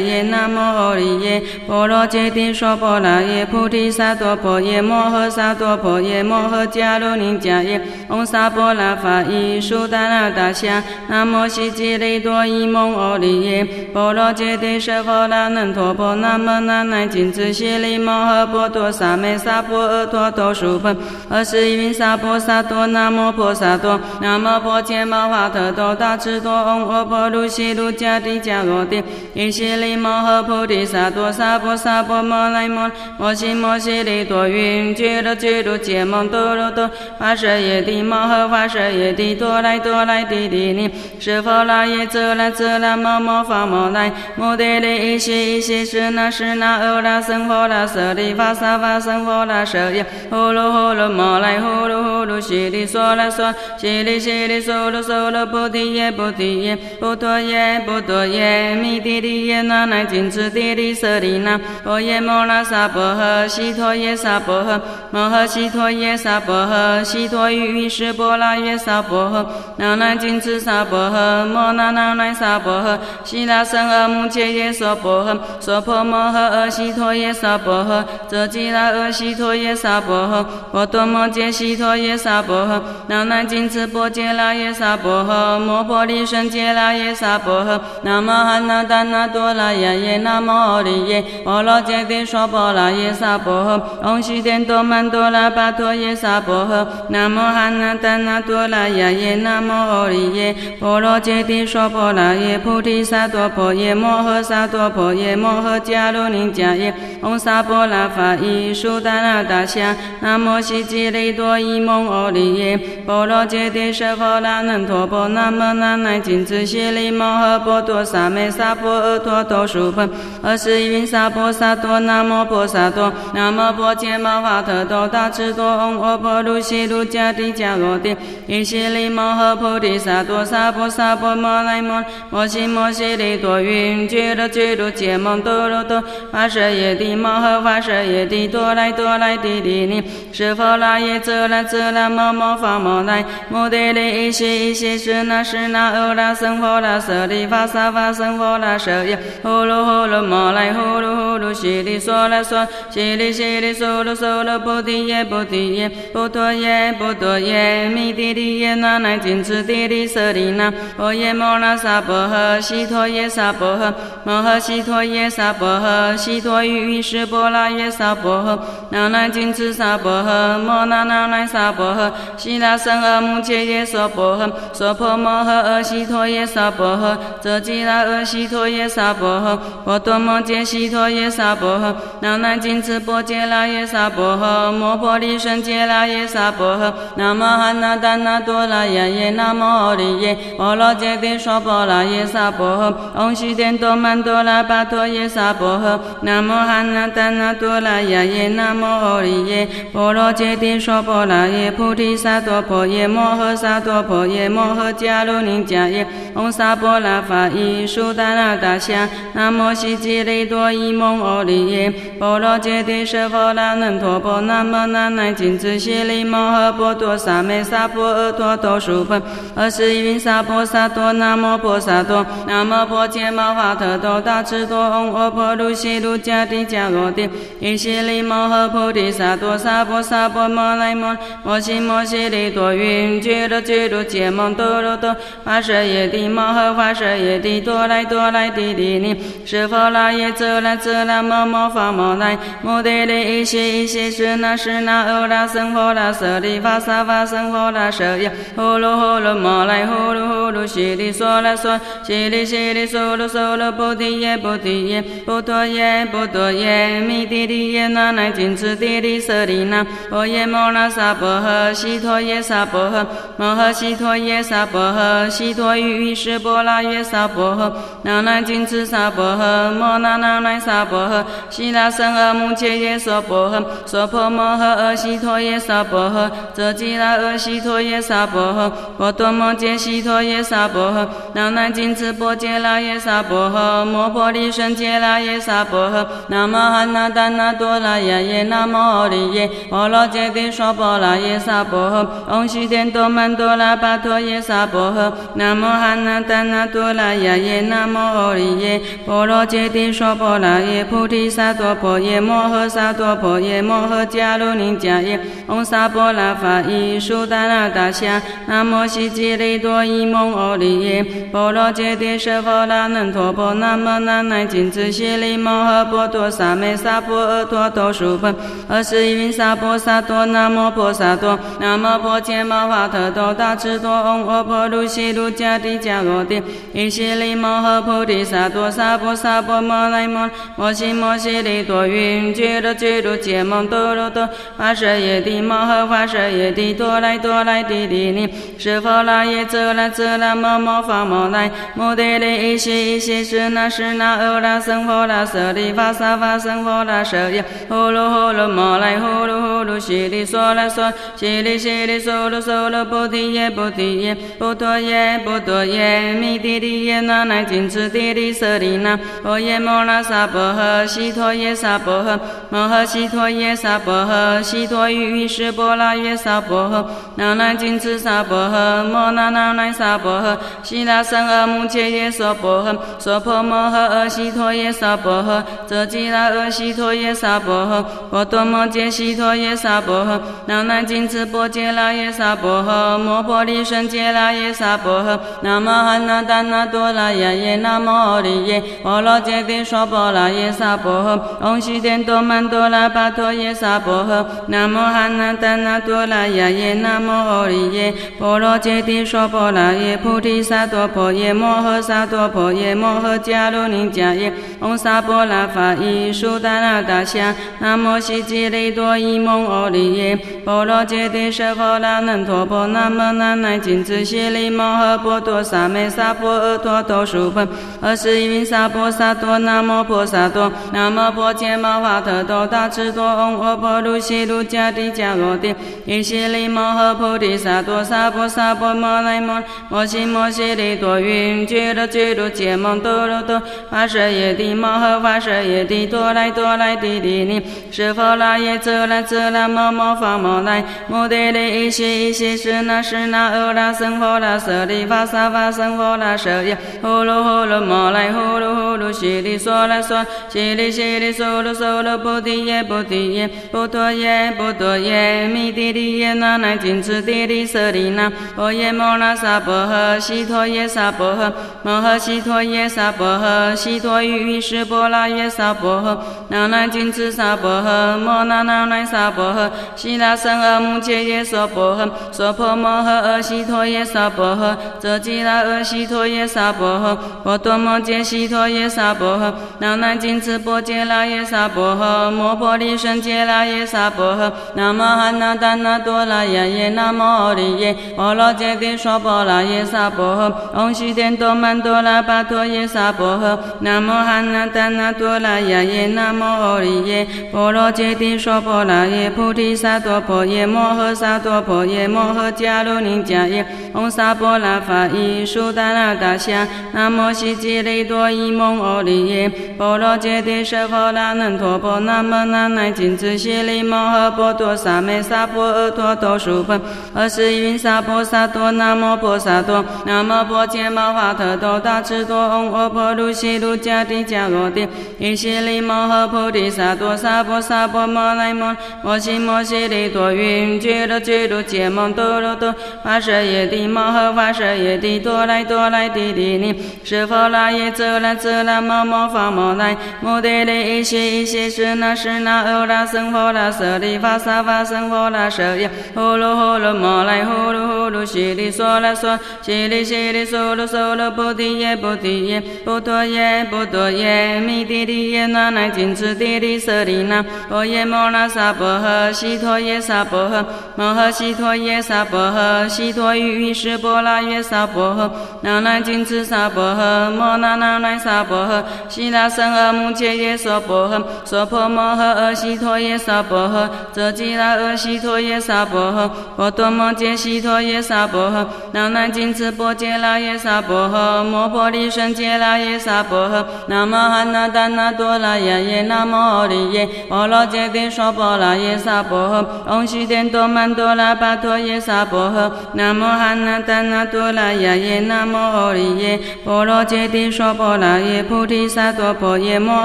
[0.00, 20.94] 耶，南无阿利耶，婆罗揭谛娑婆拉耶，菩提萨埵婆耶，摩诃萨埵婆耶，摩诃迦卢尼迦耶，唵萨婆拉法伊苏达那达夏，南无悉吉利多伊蒙阿利耶，婆罗揭谛舍佛那能陀婆，南无那呐谨墀悉利摩诃波多萨梅萨婆诃陀多输婆，
[21.28, 29.02] 二十一云萨婆萨多，南无婆萨多，南无婆伽摩法特多大智多，唵阿婆卢悉卢迦帝迦罗帝，
[29.34, 64.80] 依悉利摩诃菩提萨埵萨婆萨婆摩来摩，摩悉摩悉利多云，俱卢俱卢羯摩多罗多，发舍耶帝摩诃发舍耶帝，多来多来帝帝尼，是佛那耶则那则那摩摩发摩来，摩帝利依悉依悉是那是那欧那僧佛那舍利法萨法僧佛那舍耶，呼噜呼噜摩来呼噜呼噜悉哩嗦啦嗦，悉哩悉哩嗦噜嗦噜菩提耶菩提耶，波陀耶波陀耶，弥帝利耶那呐谨墀帝利舍利那，婆耶摩那萨婆诃，悉陀耶萨婆诃，
[65.10, 93.64] 摩诃悉陀耶萨婆诃，悉陀喻喻室波罗耶萨婆诃，那呐谨墀萨婆诃，摩那那呐萨婆诃，悉那僧阿目切耶娑婆诃，娑婆摩诃阿悉陀耶萨婆诃，遮吉那阿悉陀耶萨婆诃，波多摩揭悉陀耶萨婆诃，那呐谨墀波揭那耶萨婆诃，摩婆利胜揭那耶萨婆诃，南无汉那达那多拉耶耶，南无阿利耶，婆罗揭谛娑婆拉耶萨婆
[94.02, 112.76] 诃，唵悉殿多曼多拉巴陀耶萨婆诃，南无汉那达那多拉耶耶，南无阿利耶，婆罗揭谛娑婆拉耶，菩提萨埵婆耶，摩诃萨埵婆耶，摩诃迦卢尼迦耶，唵萨婆拉法伊苏达那达夏，南无悉吉利多伊蒙阿利耶，
[113.06, 120.08] 婆罗揭谛舍佛那能陀婆，南无那呐谨墀悉利摩诃波多萨梅萨婆诃陀多输婆，
[120.42, 128.16] 二十云萨婆萨多，南无婆萨多，南无婆伽摩法特多大智多，唵阿婆卢悉卢迦帝迦罗帝，
[128.48, 136.02] 依悉利摩诃菩提萨埵萨婆萨婆摩来摩，摩悉摩悉利多云，俱卢俱卢羯摩多罗多，
[136.32, 140.02] 发舍耶帝摩诃发舍耶帝，多来多来帝帝尼，
[140.32, 163.92] 是佛那耶则那则那摩摩发摩来，摩帝利依悉依悉是那是那欧那僧佛那舍利法萨法僧佛那舍耶，呼噜呼噜摩来呼噜呼噜悉哩嗦啦嗦，悉哩悉哩嗦噜嗦噜菩提耶菩提耶，波陀耶波陀耶，弥帝利耶那呐谨墀帝利舍利那，婆耶摩那萨婆诃，悉陀耶萨婆诃，
[164.24, 168.58] 摩诃悉陀耶萨婆诃，悉陀喻喻室波罗耶萨婆诃，
[168.90, 219.20] 那呐谨墀萨婆诃，摩那那呐萨婆诃，悉那僧阿目切耶娑婆诃，娑婆摩诃阿悉陀耶萨婆诃，遮吉那阿悉陀耶萨婆诃，波多摩揭悉陀耶萨婆诃，那呐谨墀波揭那耶萨婆诃，摩婆利胜揭那耶萨婆诃，南无汉那达那多拉耶耶，南无阿利耶，婆罗揭谛娑婆拉耶萨婆诃，唵悉殿多曼多拉巴陀耶萨婆诃，南无汉那达那多拉耶耶，南无阿利耶，婆罗揭谛娑婆拉耶，菩提萨埵婆耶，摩诃萨埵婆耶，摩诃迦卢尼迦耶，唵萨婆拉法伊苏达那达夏，南无悉吉利多伊蒙阿利耶，婆罗揭谛舍佛那能陀婆，南无那呐谨墀悉利摩诃波多萨梅萨婆诃陀多输婆，
[219.54, 227.28] 二十一云萨婆萨多，南无婆萨多，南无婆伽摩法特多大智多，唵阿婆卢悉卢迦帝迦罗帝，
[227.60, 235.14] 依悉利摩诃菩提萨埵萨婆萨婆摩来摩，摩悉摩悉利多云，俱卢俱卢羯摩多罗多，
[235.44, 263.06] 发舍耶帝摩诃发舍耶帝，多来多来帝帝尼，是佛那耶则那则拉摩摩发摩来，摩帝利伊西伊西是那是那欧拉僧诃拉舍利法萨法僧诃拉舍耶，呼噜呼噜摩来呼噜呼噜悉利娑拉娑，悉利悉利娑罗娑罗菩提耶菩提耶，波陀耶波陀耶，弥帝利耶那那金持帝利舍利那，波耶摩那萨婆诃，悉陀耶萨婆诃，
[263.36, 291.90] 摩诃悉陀耶萨婆诃，悉陀于于是波拉耶萨婆诃，那那金持萨婆诃，摩那那那萨婆诃，悉那僧阿穆切耶娑婆诃，娑婆摩诃阿悉陀耶萨婆诃，遮吉那阿悉陀耶萨婆诃，波多摩揭悉陀耶萨婆诃，那那金持波揭拉耶萨婆诃，摩婆利胜揭拉耶萨婆诃，那摩哈那达那多拉耶耶那摩利耶，婆罗揭谛娑婆拉耶萨婆
[292.28, 318.34] 诃，唵悉殿多曼多拉巴陀耶萨婆诃，那摩哈那达那多拉耶耶那摩利耶，波罗揭谛娑婆拉耶菩提萨埵婆耶摩诃萨埵婆耶摩诃迦卢尼迦耶，唵萨婆拉法伊苏达那达夏，南无悉吉利多伊蒙阿利耶，波罗揭谛舍佛那能陀婆，南无那乃金智悉利摩诃波多萨美萨婆诃陀多输分，
[318.68, 326.42] 二十云萨婆萨多，南无婆萨多，南无婆伽摩法特多智多，唵阿婆卢悉卢迦帝迦罗帝，
[326.72, 338.28] 伊悉利摩诃菩提萨埵萨婆萨婆摩来摩，摩悉摩悉利多云，俱卢俱卢羯摩多罗多，发舍耶帝摩诃发舍耶帝多来多来帝帝尼，
[338.58, 362.18] 是佛那耶则那则那摩摩发摩来，摩帝利伊悉伊悉是那是那欧拉僧诃拉舍利法萨法僧诃拉舍耶，呼噜呼噜摩来呼噜呼噜悉利娑拉娑，悉利悉利娑罗娑罗菩提耶菩提耶，波陀耶波陀耶，弥帝利耶那那金持帝利舍利那，婆耶摩那萨婆诃，悉陀耶萨婆诃，
[362.50, 417.48] 摩诃悉陀耶萨婆诃，悉陀于于是波拉耶萨婆诃，那那金持萨婆诃，摩那那那萨婆诃，悉那僧阿穆切耶娑婆诃，娑婆摩诃阿悉陀耶萨婆诃，遮吉那阿悉陀耶萨婆诃，波多摩揭悉陀耶萨婆诃，那那金持波揭拉耶萨婆诃，摩婆利胜揭拉耶萨婆诃，那摩哈那达那多拉耶耶那摩利耶，婆罗揭谛娑婆拉耶萨婆诃，唵悉殿多曼多拉巴陀耶萨婆诃，那摩哈那达那多拉耶耶那摩利耶，婆罗揭谛娑婆拉耶菩提萨埵婆耶摩诃萨埵婆耶摩诃迦卢尼迦耶，唵萨婆拉法伊苏达那达夏，南无悉吉利多伊蒙阿利耶，婆罗揭谛舍佛那陀婆，南无那乃金智悉利摩诃波多萨美萨婆诃陀多输分，
[417.80, 425.54] 二十云萨婆萨多，南无婆萨多，南无婆伽摩法特多大智多，唵阿婆卢悉卢迦帝迦罗帝，
[425.84, 461.32] 伊悉利摩诃菩提萨埵萨婆萨婆摩来摩，摩悉摩悉利多云，俱卢俱卢羯摩多罗多，发舍耶帝摩诃发舍耶帝多来多来帝帝尼，是佛那耶则那则那摩摩发摩来，摩帝利伊悉伊悉是那是那欧拉僧诃拉舍利法萨法僧诃拉舍耶，呼噜呼噜摩来呼噜呼噜悉利娑拉娑，悉利悉利娑罗娑罗菩提耶菩提耶，波陀耶波陀耶，弥帝利耶那那金持帝利舍利那，婆耶摩那萨婆诃，悉陀耶萨婆诃，
[461.62, 465.98] 摩诃悉陀耶萨婆诃，悉陀于于是波拉耶萨婆诃，
[466.28, 516.60] 那那金持萨婆诃，摩那那那萨婆诃，悉那僧阿穆切耶娑婆诃，娑婆摩诃阿悉陀耶娑婆诃，遮吉那阿悉陀耶娑婆诃，波多摩揭悉陀耶娑婆诃，那那金持波揭拉耶萨婆诃，摩婆利胜揭拉耶萨婆诃，那摩哈那达那多拉耶耶那摩利耶，婆罗揭谛娑婆拉耶萨婆诃，唵悉殿多曼多拉巴陀耶萨婆诃，那摩哈那达那多拉耶耶那摩利耶，婆罗揭谛娑婆拉耶菩提萨埵婆耶摩诃萨埵婆耶摩诃迦卢尼迦耶，唵萨婆拉法伊苏达那达夏，南无悉吉利多伊蒙阿利耶，婆罗揭谛舍佛那能陀婆，南无那乃金智悉利摩诃波多萨美萨婆诃陀多输分，
[516.94, 524.66] 二十云萨婆萨多，南无婆萨多，南无婆伽摩法特多大智多，唵阿婆卢悉卢迦帝迦罗帝，
[524.98, 536.54] 伊悉利摩诃菩提萨埵萨婆萨婆摩来摩，摩悉摩悉利多云，俱卢俱卢羯摩多罗多，发舍耶帝摩诃发舍耶帝多来多来帝帝尼，
[536.84, 560.44] 是佛那耶则那则那摩摩发摩来，摩帝利西西是那是那欧拉僧佛拉舍利法萨法僧佛拉舍耶，呼噜呼噜摩来呼噜呼噜悉利娑拉娑，悉利悉利娑罗娑罗菩提耶菩提耶，波陀耶波陀耶，弥帝利耶那那金持帝利舍利那，波耶摩那萨婆诃，悉陀耶萨婆诃，
[560.76, 565.10] 摩诃悉陀耶萨婆诃，悉陀喻喻是波拉耶萨婆诃，
[565.42, 599.84] 那那金持萨婆诃，摩那那那萨婆诃，悉那僧阿穆切耶娑婆诃，娑婆摩诃阿悉陀耶娑婆诃，遮吉那阿悉陀耶娑婆诃，波多摩揭悉陀耶娑婆诃，那那金持波揭拉耶娑婆诃，摩婆利胜揭拉耶娑婆诃，那摩哈那达那多拉耶耶那摩利耶，波罗揭谛娑婆拉耶萨婆诃，唵悉殿多曼多拉巴陀耶萨婆诃，那摩哈那达那多拉耶耶那摩利耶，波罗揭谛娑婆拉耶菩提萨埵婆耶摩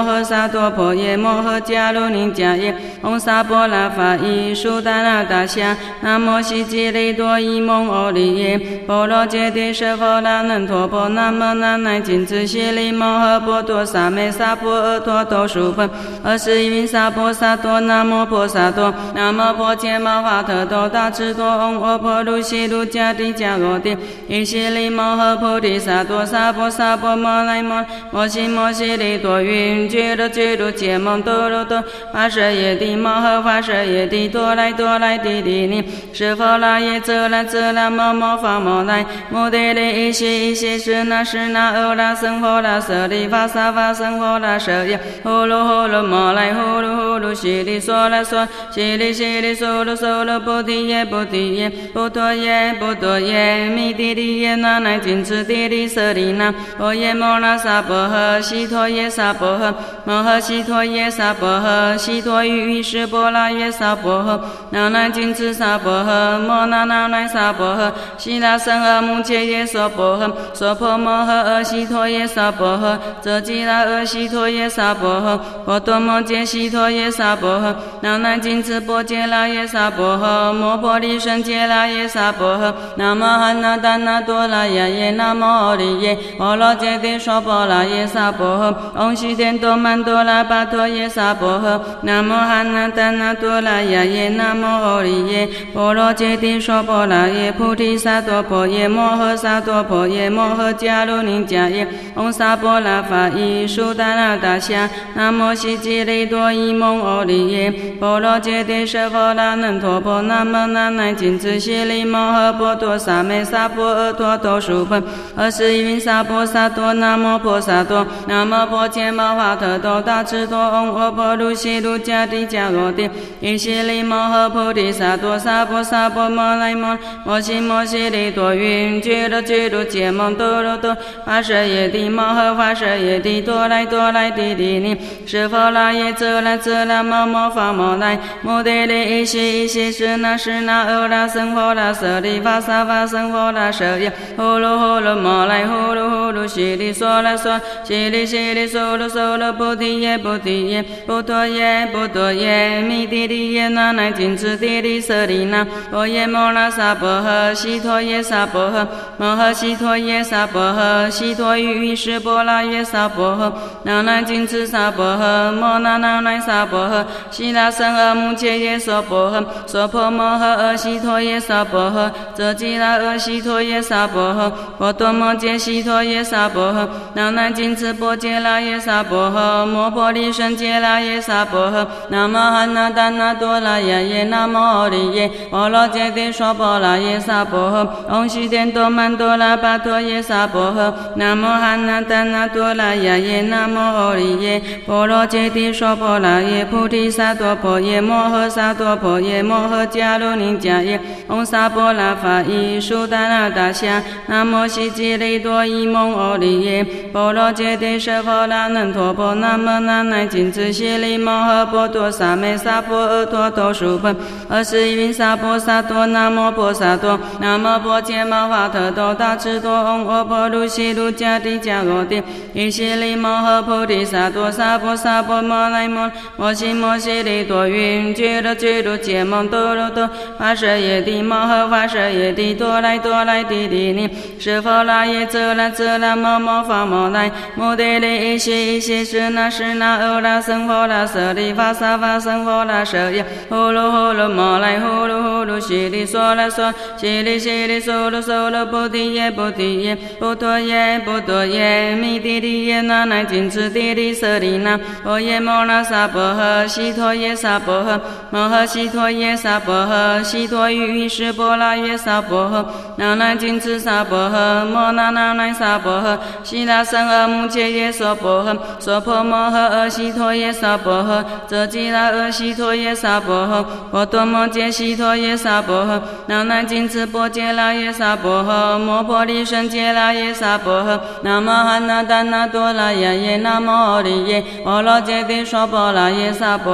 [0.00, 15.88] 诃萨埵婆耶摩诃迦卢尼迦耶，唵萨婆拉法伊苏达那达夏，南无悉吉利多伊蒙阿利耶，波罗揭谛舍佛那能陀婆，南无那乃金智悉利摩诃波多萨美萨婆诃陀多输分，
[16.22, 23.96] 二十一云萨婆萨多，南无婆萨多，南无婆伽摩法特多大智多，唵阿婆卢悉卢迦帝迦罗帝，
[24.28, 31.82] 依悉利摩诃菩提萨多萨婆萨婆摩来摩，摩悉摩悉利多云，觉罗觉罗揭蒙多罗多，
[32.12, 35.82] 发舍耶帝摩诃发舍耶帝多来多来帝帝尼，
[36.12, 59.72] 是佛那耶则那则那摩摩发摩来，摩帝利依悉依悉是那是那欧拉僧佛拉舍利法萨法僧佛拉舍耶，呼噜呼噜摩来呼噜呼噜悉利娑拉娑，悉利悉利娑罗娑罗菩提耶菩提耶，波陀耶波多耶，弥帝利耶那那金持帝利舍利那，波耶摩那萨婆诃，悉陀耶萨婆诃，
[60.04, 64.40] 摩诃悉陀耶萨婆诃，悉陀喻喻是波拉耶萨婆诃，
[64.70, 107.70] 那那金持萨婆诃，摩那那那萨婆诃，悉那僧阿穆切耶娑婆诃，娑婆摩诃阿悉陀耶萨婆诃，遮吉那阿悉陀耶萨婆诃，波多摩揭悉陀耶萨婆诃，那那金持波揭拉耶萨婆诃，摩婆利胜揭拉耶萨婆诃，那摩哈那达那多拉耶耶那摩利耶，波罗揭谛娑婆拉耶萨婆诃，唵悉殿多曼多拉巴陀耶萨婆诃，那摩哈那达那多拉耶耶那摩利耶，波罗揭谛娑婆拉耶菩提萨埵婆耶摩诃萨埵婆耶摩诃迦卢尼迦耶，唵萨婆拉法伊苏达那达夏，南无悉吉利多伊蒙阿利耶，
[108.00, 115.02] 波罗揭谛舍佛那能陀婆，南无那乃金智悉利摩诃波多萨美萨婆诃陀多输分，
[115.36, 123.10] 二十云萨婆萨多，南无婆萨多，南无婆伽摩法特多大智多，唵阿婆卢悉卢迦帝迦罗帝，
[123.40, 134.96] 依悉利摩诃菩提萨埵萨婆萨婆摩来摩，摩悉摩悉利多云，觉罗觉罗揭蒙多罗多，发舍耶帝摩诃发舍耶帝多来多来帝帝尼，
[135.26, 158.84] 是佛那耶则那则那摩摩发摩来，摩帝利依悉依悉是那是那欧拉僧佛拉舍利法萨法僧佛拉舍耶，呼噜呼噜摩来呼噜呼噜悉利娑拉娑，悉利悉利娑罗娑罗菩提耶菩提耶，波陀耶波陀耶，弥帝利耶那乃金持帝利舍利那，波耶摩那萨婆诃，悉陀耶萨婆诃，
[159.16, 163.52] 摩诃悉陀耶萨婆诃，悉陀喻喻是波拉耶萨婆诃，
[163.84, 187.70] 那那金持萨婆诃，摩那那乃萨婆诃，悉那僧阿穆切耶娑婆诃，娑婆摩诃阿悉陀耶萨婆诃，遮吉那阿悉陀耶萨婆诃，波多摩揭悉陀耶萨婆诃，那那金持波揭拉耶萨婆诃，摩婆利胜揭拉耶萨婆诃，那摩哈那达那多拉耶耶那摩利耶，波罗揭谛娑婆拉耶萨婆
[188.08, 214.14] 诃，唵悉殿多曼多拉巴陀耶萨婆诃，那摩哈那达那多拉耶耶那摩利耶，波罗揭谛娑婆拉耶菩提萨埵婆耶摩诃萨埵婆耶摩诃迦卢尼迦耶，唵萨婆拉法伊苏达那达夏，南无悉吉利多伊蒙阿利耶，波罗揭谛舍佛那能陀婆，南无那乃金智悉利摩诃波多萨美萨婆诃陀多输分，
[214.50, 222.22] 二十云萨婆萨多，南无婆萨多，南无婆伽摩法特多大智多，唵阿婆卢悉卢迦帝迦罗帝，
[222.52, 234.06] 依悉利摩诃菩提萨埵萨婆萨婆摩来摩，摩摩西摩西利多云，俱卢俱卢揭蒙多罗多，发舍耶帝摩诃发舍耶帝多来多来帝帝尼，
[234.38, 257.98] 是否拉耶则拉则拉摩摩发摩来，摩帝利一西一西是那是那欧拉僧佛拉舍利发萨发僧佛拉舍耶，呼噜呼噜摩来呼噜呼噜悉利娑拉娑，悉利悉利娑罗娑罗菩提耶菩提耶，波陀耶波陀耶，弥帝利耶那那金持帝利舍利那，波耶摩那萨婆诃，悉陀耶萨婆诃，
[258.30, 262.64] 摩诃悉陀耶萨婆诃，悉陀喻喻是波拉耶萨婆诃，
[262.96, 286.72] 那那金持萨婆诃，摩那那那萨婆诃，悉那僧阿目切耶娑婆诃，娑婆摩诃阿悉陀耶萨婆诃，遮吉那阿悉陀耶萨婆诃，波多摩揭悉陀耶萨婆诃，那那金持波揭拉耶萨婆诃，摩婆利胜揭拉耶萨婆诃，南无汉那达那多拉耶耶，南无阿利耶，阿罗揭谛娑婆拉耶萨婆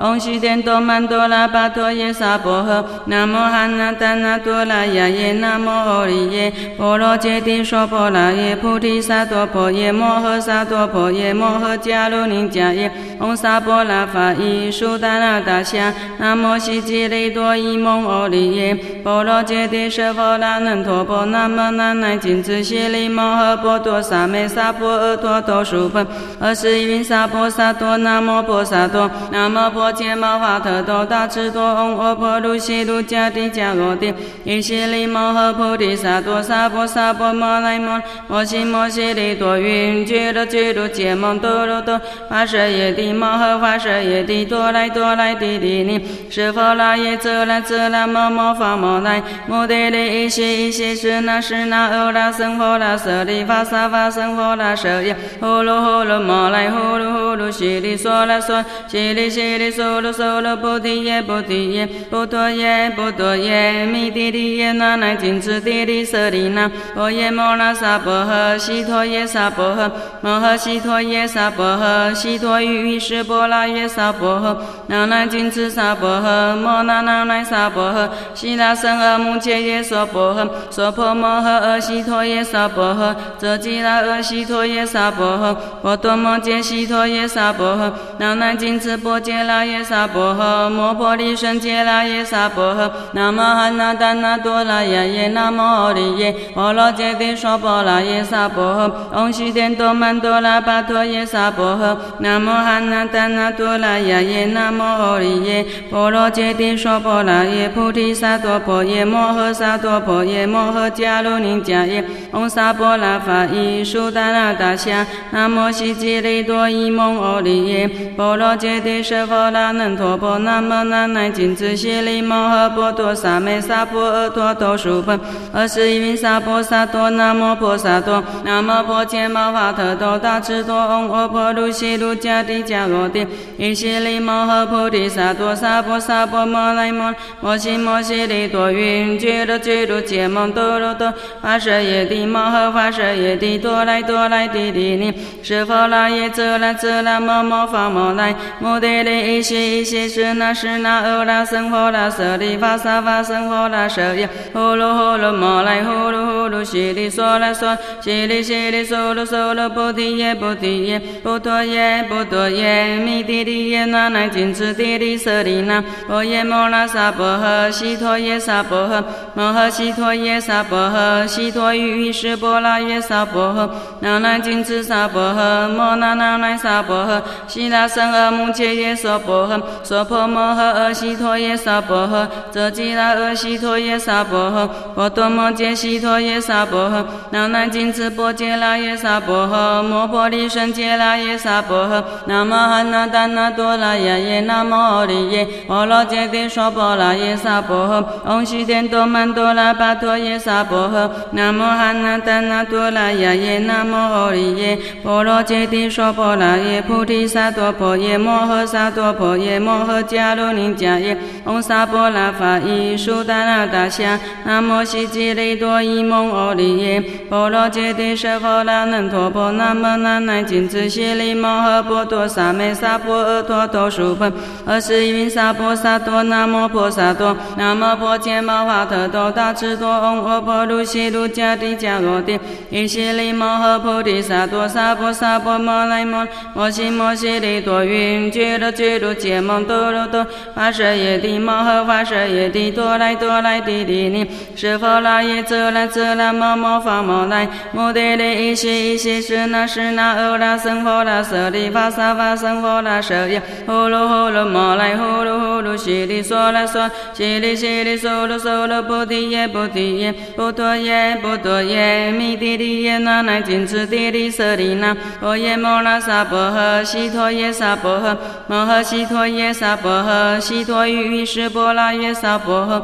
[0.00, 26.06] 诃，唵悉殿多曼多拉巴陀耶萨婆诃，南无汉那达那多拉耶耶，南无阿利耶，波罗揭谛娑婆拉耶，菩提萨埵婆耶，摩诃萨埵婆耶，摩诃迦卢尼迦耶，唵萨婆拉法伊苏达那达夏，南无悉吉利多伊蒙阿利耶，波罗揭谛舍佛那能陀婆，南无那乃金智悉利摩诃波多萨美萨婆诃多多输分，
[26.40, 34.12] 二十一云萨婆萨多，南无婆萨多，南无婆伽摩法特多大智多，唵阿婆卢悉卢迦帝迦罗帝，
[34.44, 46.00] 依悉利摩诃菩提萨多萨婆萨婆摩来摩，摩悉摩悉利多云，俱卢俱卢揭蒙多罗多，发舍耶帝摩诃发舍耶帝多来多来帝帝尼，
[46.30, 69.90] 是否拉耶则拉则拉摩摩发摩来，摩帝利一西一西是那是那欧拉僧佛拉舍利发萨发僧佛拉舍耶，呼噜呼噜摩来呼噜呼噜悉利娑拉娑，悉利悉利娑罗娑罗菩提耶菩提耶，波陀耶波陀耶，弥帝利耶那乃金持帝利舍利那，波耶摩那萨婆诃，悉陀耶萨婆诃，
[70.20, 74.56] 摩诃悉陀耶萨婆诃，悉陀喻喻是波拉耶萨婆诃，
[74.88, 125.18] 那乃金持萨婆诃，摩那那乃萨婆诃，悉那僧阿目切耶娑婆诃，娑婆摩诃阿悉陀耶萨婆诃，遮吉那阿悉陀耶萨婆诃，波多摩揭悉陀耶萨婆诃，那乃金持波揭拉耶萨婆诃，摩婆利胜揭拉耶萨婆诃，南无汉那那多拉耶耶，南无阿利耶，波罗揭谛娑婆拉耶萨婆诃，唵悉殿多曼多拉巴陀耶萨婆诃，南无汉那达那多拉耶耶，南无阿利耶，波罗揭谛娑婆拉耶，菩提萨埵婆耶，摩诃萨埵婆耶，摩诃迦卢尼迦耶，唵萨婆拉法伊苏达那达夏，南无悉吉利多伊蒙阿利耶，波罗揭谛舍佛那能陀婆，南无那乃金智悉利摩诃波多萨美萨婆诃多多输分，
[125.52, 133.26] 二十一云萨婆萨多，南无婆萨多，南无婆伽摩法特多大智多，唵阿婆卢悉卢迦帝迦罗帝，
[133.58, 169.04] 依悉利摩诃菩提萨埵萨婆萨婆摩来摩，摩悉摩悉利多云，俱卢俱卢揭蒙多罗多，发舍耶帝摩诃发舍耶帝多来多来帝帝尼，是否拉耶则拉则拉摩摩发摩来，摩帝利一西一西是那是那欧拉僧佛拉舍利发萨发僧佛拉舍耶，呼噜呼噜摩来呼噜呼噜悉利娑拉娑，悉利悉利娑罗娑罗菩提耶菩提耶，波陀耶波陀耶，弥帝利耶那乃金持帝利舍利那，波耶摩那萨婆诃，悉陀耶萨婆诃，
[169.34, 197.86] 摩诃悉陀耶萨婆诃，悉陀喻喻是波拉耶萨婆诃，那乃金持萨婆诃，摩那那乃萨婆诃，悉那僧阿目切耶娑婆诃，娑婆摩诃阿悉陀耶萨婆诃，遮吉那阿悉陀耶萨婆诃，波多摩揭悉陀耶萨婆诃，那乃金持波揭拉耶萨婆诃，摩婆利胜揭拉耶萨婆诃，南无汉那达那多拉耶耶，南无阿利耶，阿罗揭谛娑婆拉耶萨婆
[198.24, 224.32] 诃，唵悉殿多曼多拉巴陀耶萨婆诃，南无汉那达那多拉耶耶，南无阿利耶，波罗揭谛娑婆拉耶，菩提萨埵婆耶，摩诃萨埵婆耶，摩诃迦卢尼迦耶，唵萨婆拉法伊苏达那达夏，南无悉吉利多伊蒙阿利耶，波罗揭谛舍佛那能陀婆，南无那乃金智悉利摩诃波多萨美萨婆诃多多输分，
[224.64, 232.38] 二十云萨婆萨多，南无婆萨多，南无婆伽摩法特多大智多，唵阿婆卢悉卢迦帝迦罗帝，
[232.70, 236.24] 依悉利摩诃菩提萨埵萨婆萨婆摩来摩，
[236.54, 238.30] 摩悉摩悉利多云。
[238.30, 240.24] 俱卢俱卢羯蒙多罗多
[240.54, 244.26] 发舍耶帝摩诃发舍耶帝多来多来帝帝尼
[244.56, 268.16] 是否拉耶则拉则拉摩摩发摩来摩帝利伊西伊西是那是那欧拉僧佛拉舍利发萨发僧佛拉舍耶呼噜呼噜摩来呼噜呼噜悉利娑拉娑悉利悉利娑罗娑罗菩提耶菩提耶波陀耶波陀耶弥帝利耶那那金持帝利舍利那波耶摩那萨婆诃悉陀耶萨婆诃
[268.48, 272.82] 摩诃悉陀耶萨婆诃悉陀喻喻师波拉耶萨婆诃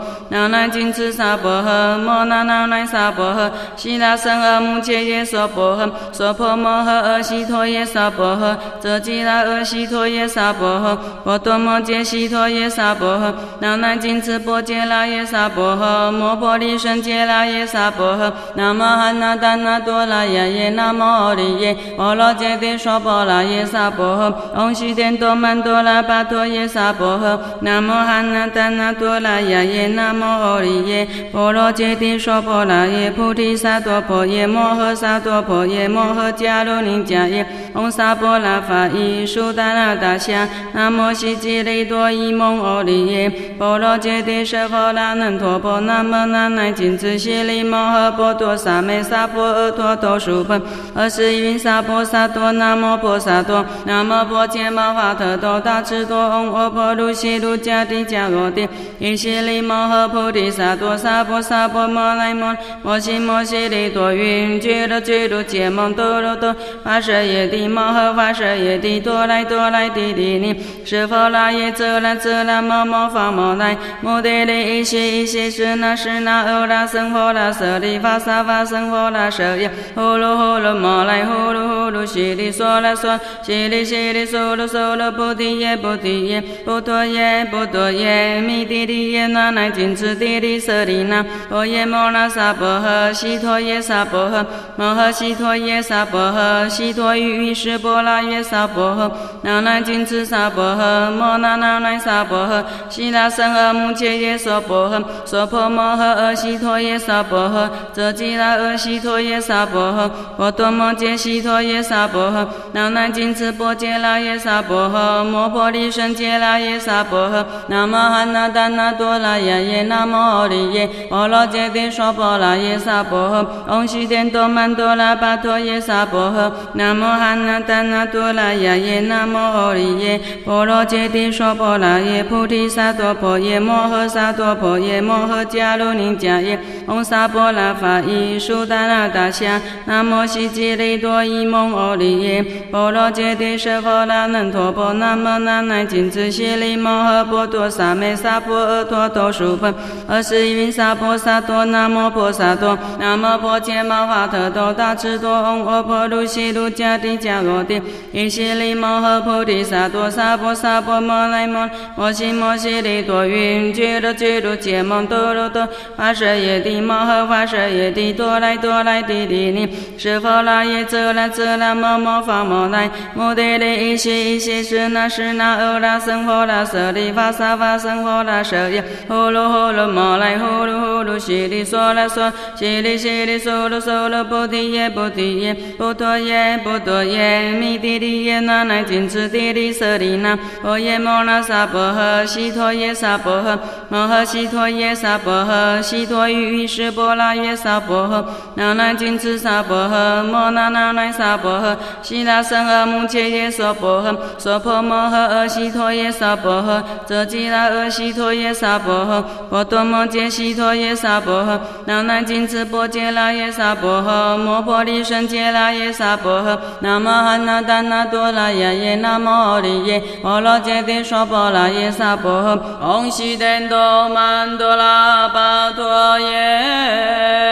[0.49, 37.47] 那那金持萨婆诃摩那那那萨婆诃悉那僧阿穆切耶娑婆诃娑婆摩诃阿悉陀耶萨婆诃遮吉那阿悉陀耶萨婆诃波多摩揭悉陀耶萨婆诃那那金持波揭拉耶萨婆诃摩婆利胜揭拉耶萨婆诃那摩汉那达那多拉耶耶那摩利耶摩罗揭谛娑婆拉耶萨婆诃唵悉殿多曼多拉巴陀耶萨婆诃那摩汉那达那多拉耶耶那摩诃利耶波罗揭谛娑婆拉耶菩提萨埵婆耶摩诃萨埵婆耶摩诃迦卢尼迦耶。
[37.77, 50.63] 唵萨婆拉法伊苏达那达夏南无悉吉利多伊蒙阿利耶波罗揭谛舍佛那能陀婆南无那乃金智悉利摩诃波多萨美萨婆诃陀多输盆
[50.95, 58.67] 二十云萨婆萨多南无婆萨多南无婆伽摩法特多大智多唵阿婆卢悉卢迦帝迦罗帝
[58.99, 70.55] 依悉利摩诃菩提萨多萨婆萨婆摩来摩摩悉摩悉利多云俱卢俱卢羯蒙多罗多发舍耶帝摩诃发舍耶帝多来多来帝帝尼
[70.85, 94.47] 是否拉耶则拉则拉摩摩发摩来摩帝利伊西伊西是那是那欧拉僧佛拉舍利发萨发僧佛拉舍耶呼噜呼噜摩来呼噜呼噜悉利娑拉娑悉利悉利娑罗娑罗菩提耶菩提耶波陀耶波陀耶弥帝利耶那乃金持帝利舍利那波耶摩那萨婆诃悉陀耶萨婆诃
[94.77, 123.31] 摩诃悉陀耶萨婆诃悉陀喻喻师波拉耶萨婆诃那乃金持萨婆诃摩那那乃萨婆诃悉那僧阿穆切耶娑婆诃娑婆摩诃阿悉陀耶萨婆诃遮吉那阿悉陀耶萨婆诃波多摩揭悉陀耶萨婆诃那乃金持波揭拉耶萨婆诃摩婆利胜揭拉耶萨婆诃那摩汉那达那多拉耶耶那摩利耶摩罗揭谛娑婆拉耶萨婆
[123.67, 149.73] 诃唵悉殿多曼多拉巴陀耶萨婆诃那摩汉那达那多拉耶耶那摩利耶摩罗揭谛娑婆拉耶菩提萨埵婆耶摩诃萨埵婆耶摩诃迦卢尼迦耶唵萨婆拉法伊苏达那达夏南无悉吉利多伊蒙阿利耶波罗揭谛舍佛那能陀婆南无那乃金智悉利摩诃波多萨美萨婆诃陀多输盆
[150.09, 169.69] 二十云萨婆萨多南无婆萨多南无婆伽摩法特多大智多唵阿婆卢悉卢迦帝迦罗帝依悉利摩诃菩提萨埵萨婆萨婆摩来摩摩悉摩悉利多云俱卢俱卢羯蒙多罗多发舍耶帝摩诃发舍耶帝多来多来帝帝尼
[169.99, 193.59] 是否拉耶则拉则拉摩摩发摩来摩帝利伊西伊西是那是那欧拉僧佛拉舍利发萨发僧佛拉舍耶呼噜呼噜摩来呼噜呼噜悉利娑拉娑悉利悉利娑罗娑罗菩提耶菩提耶波陀耶波陀耶耶弥帝利耶那乃金持帝利舍利那波耶摩那萨婆诃悉陀耶萨婆诃
[193.89, 222.59] 摩诃悉陀耶萨婆诃悉陀喻喻师波拉耶萨婆诃那乃金持萨婆诃摩那那乃萨婆诃悉那僧阿穆切耶娑婆诃娑婆摩诃阿悉陀耶萨婆诃遮吉那阿悉陀耶萨婆诃波多摩揭悉陀耶萨婆诃那乃金持波揭拉耶萨婆诃摩婆利胜揭拉耶萨婆诃那摩诃那达那多拉耶耶那摩诃利耶波罗揭谛娑婆拉耶萨婆诃。
[222.83, 227.47] 唵悉殿都曼多拉巴陀耶。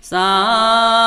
[0.00, 0.99] 萨。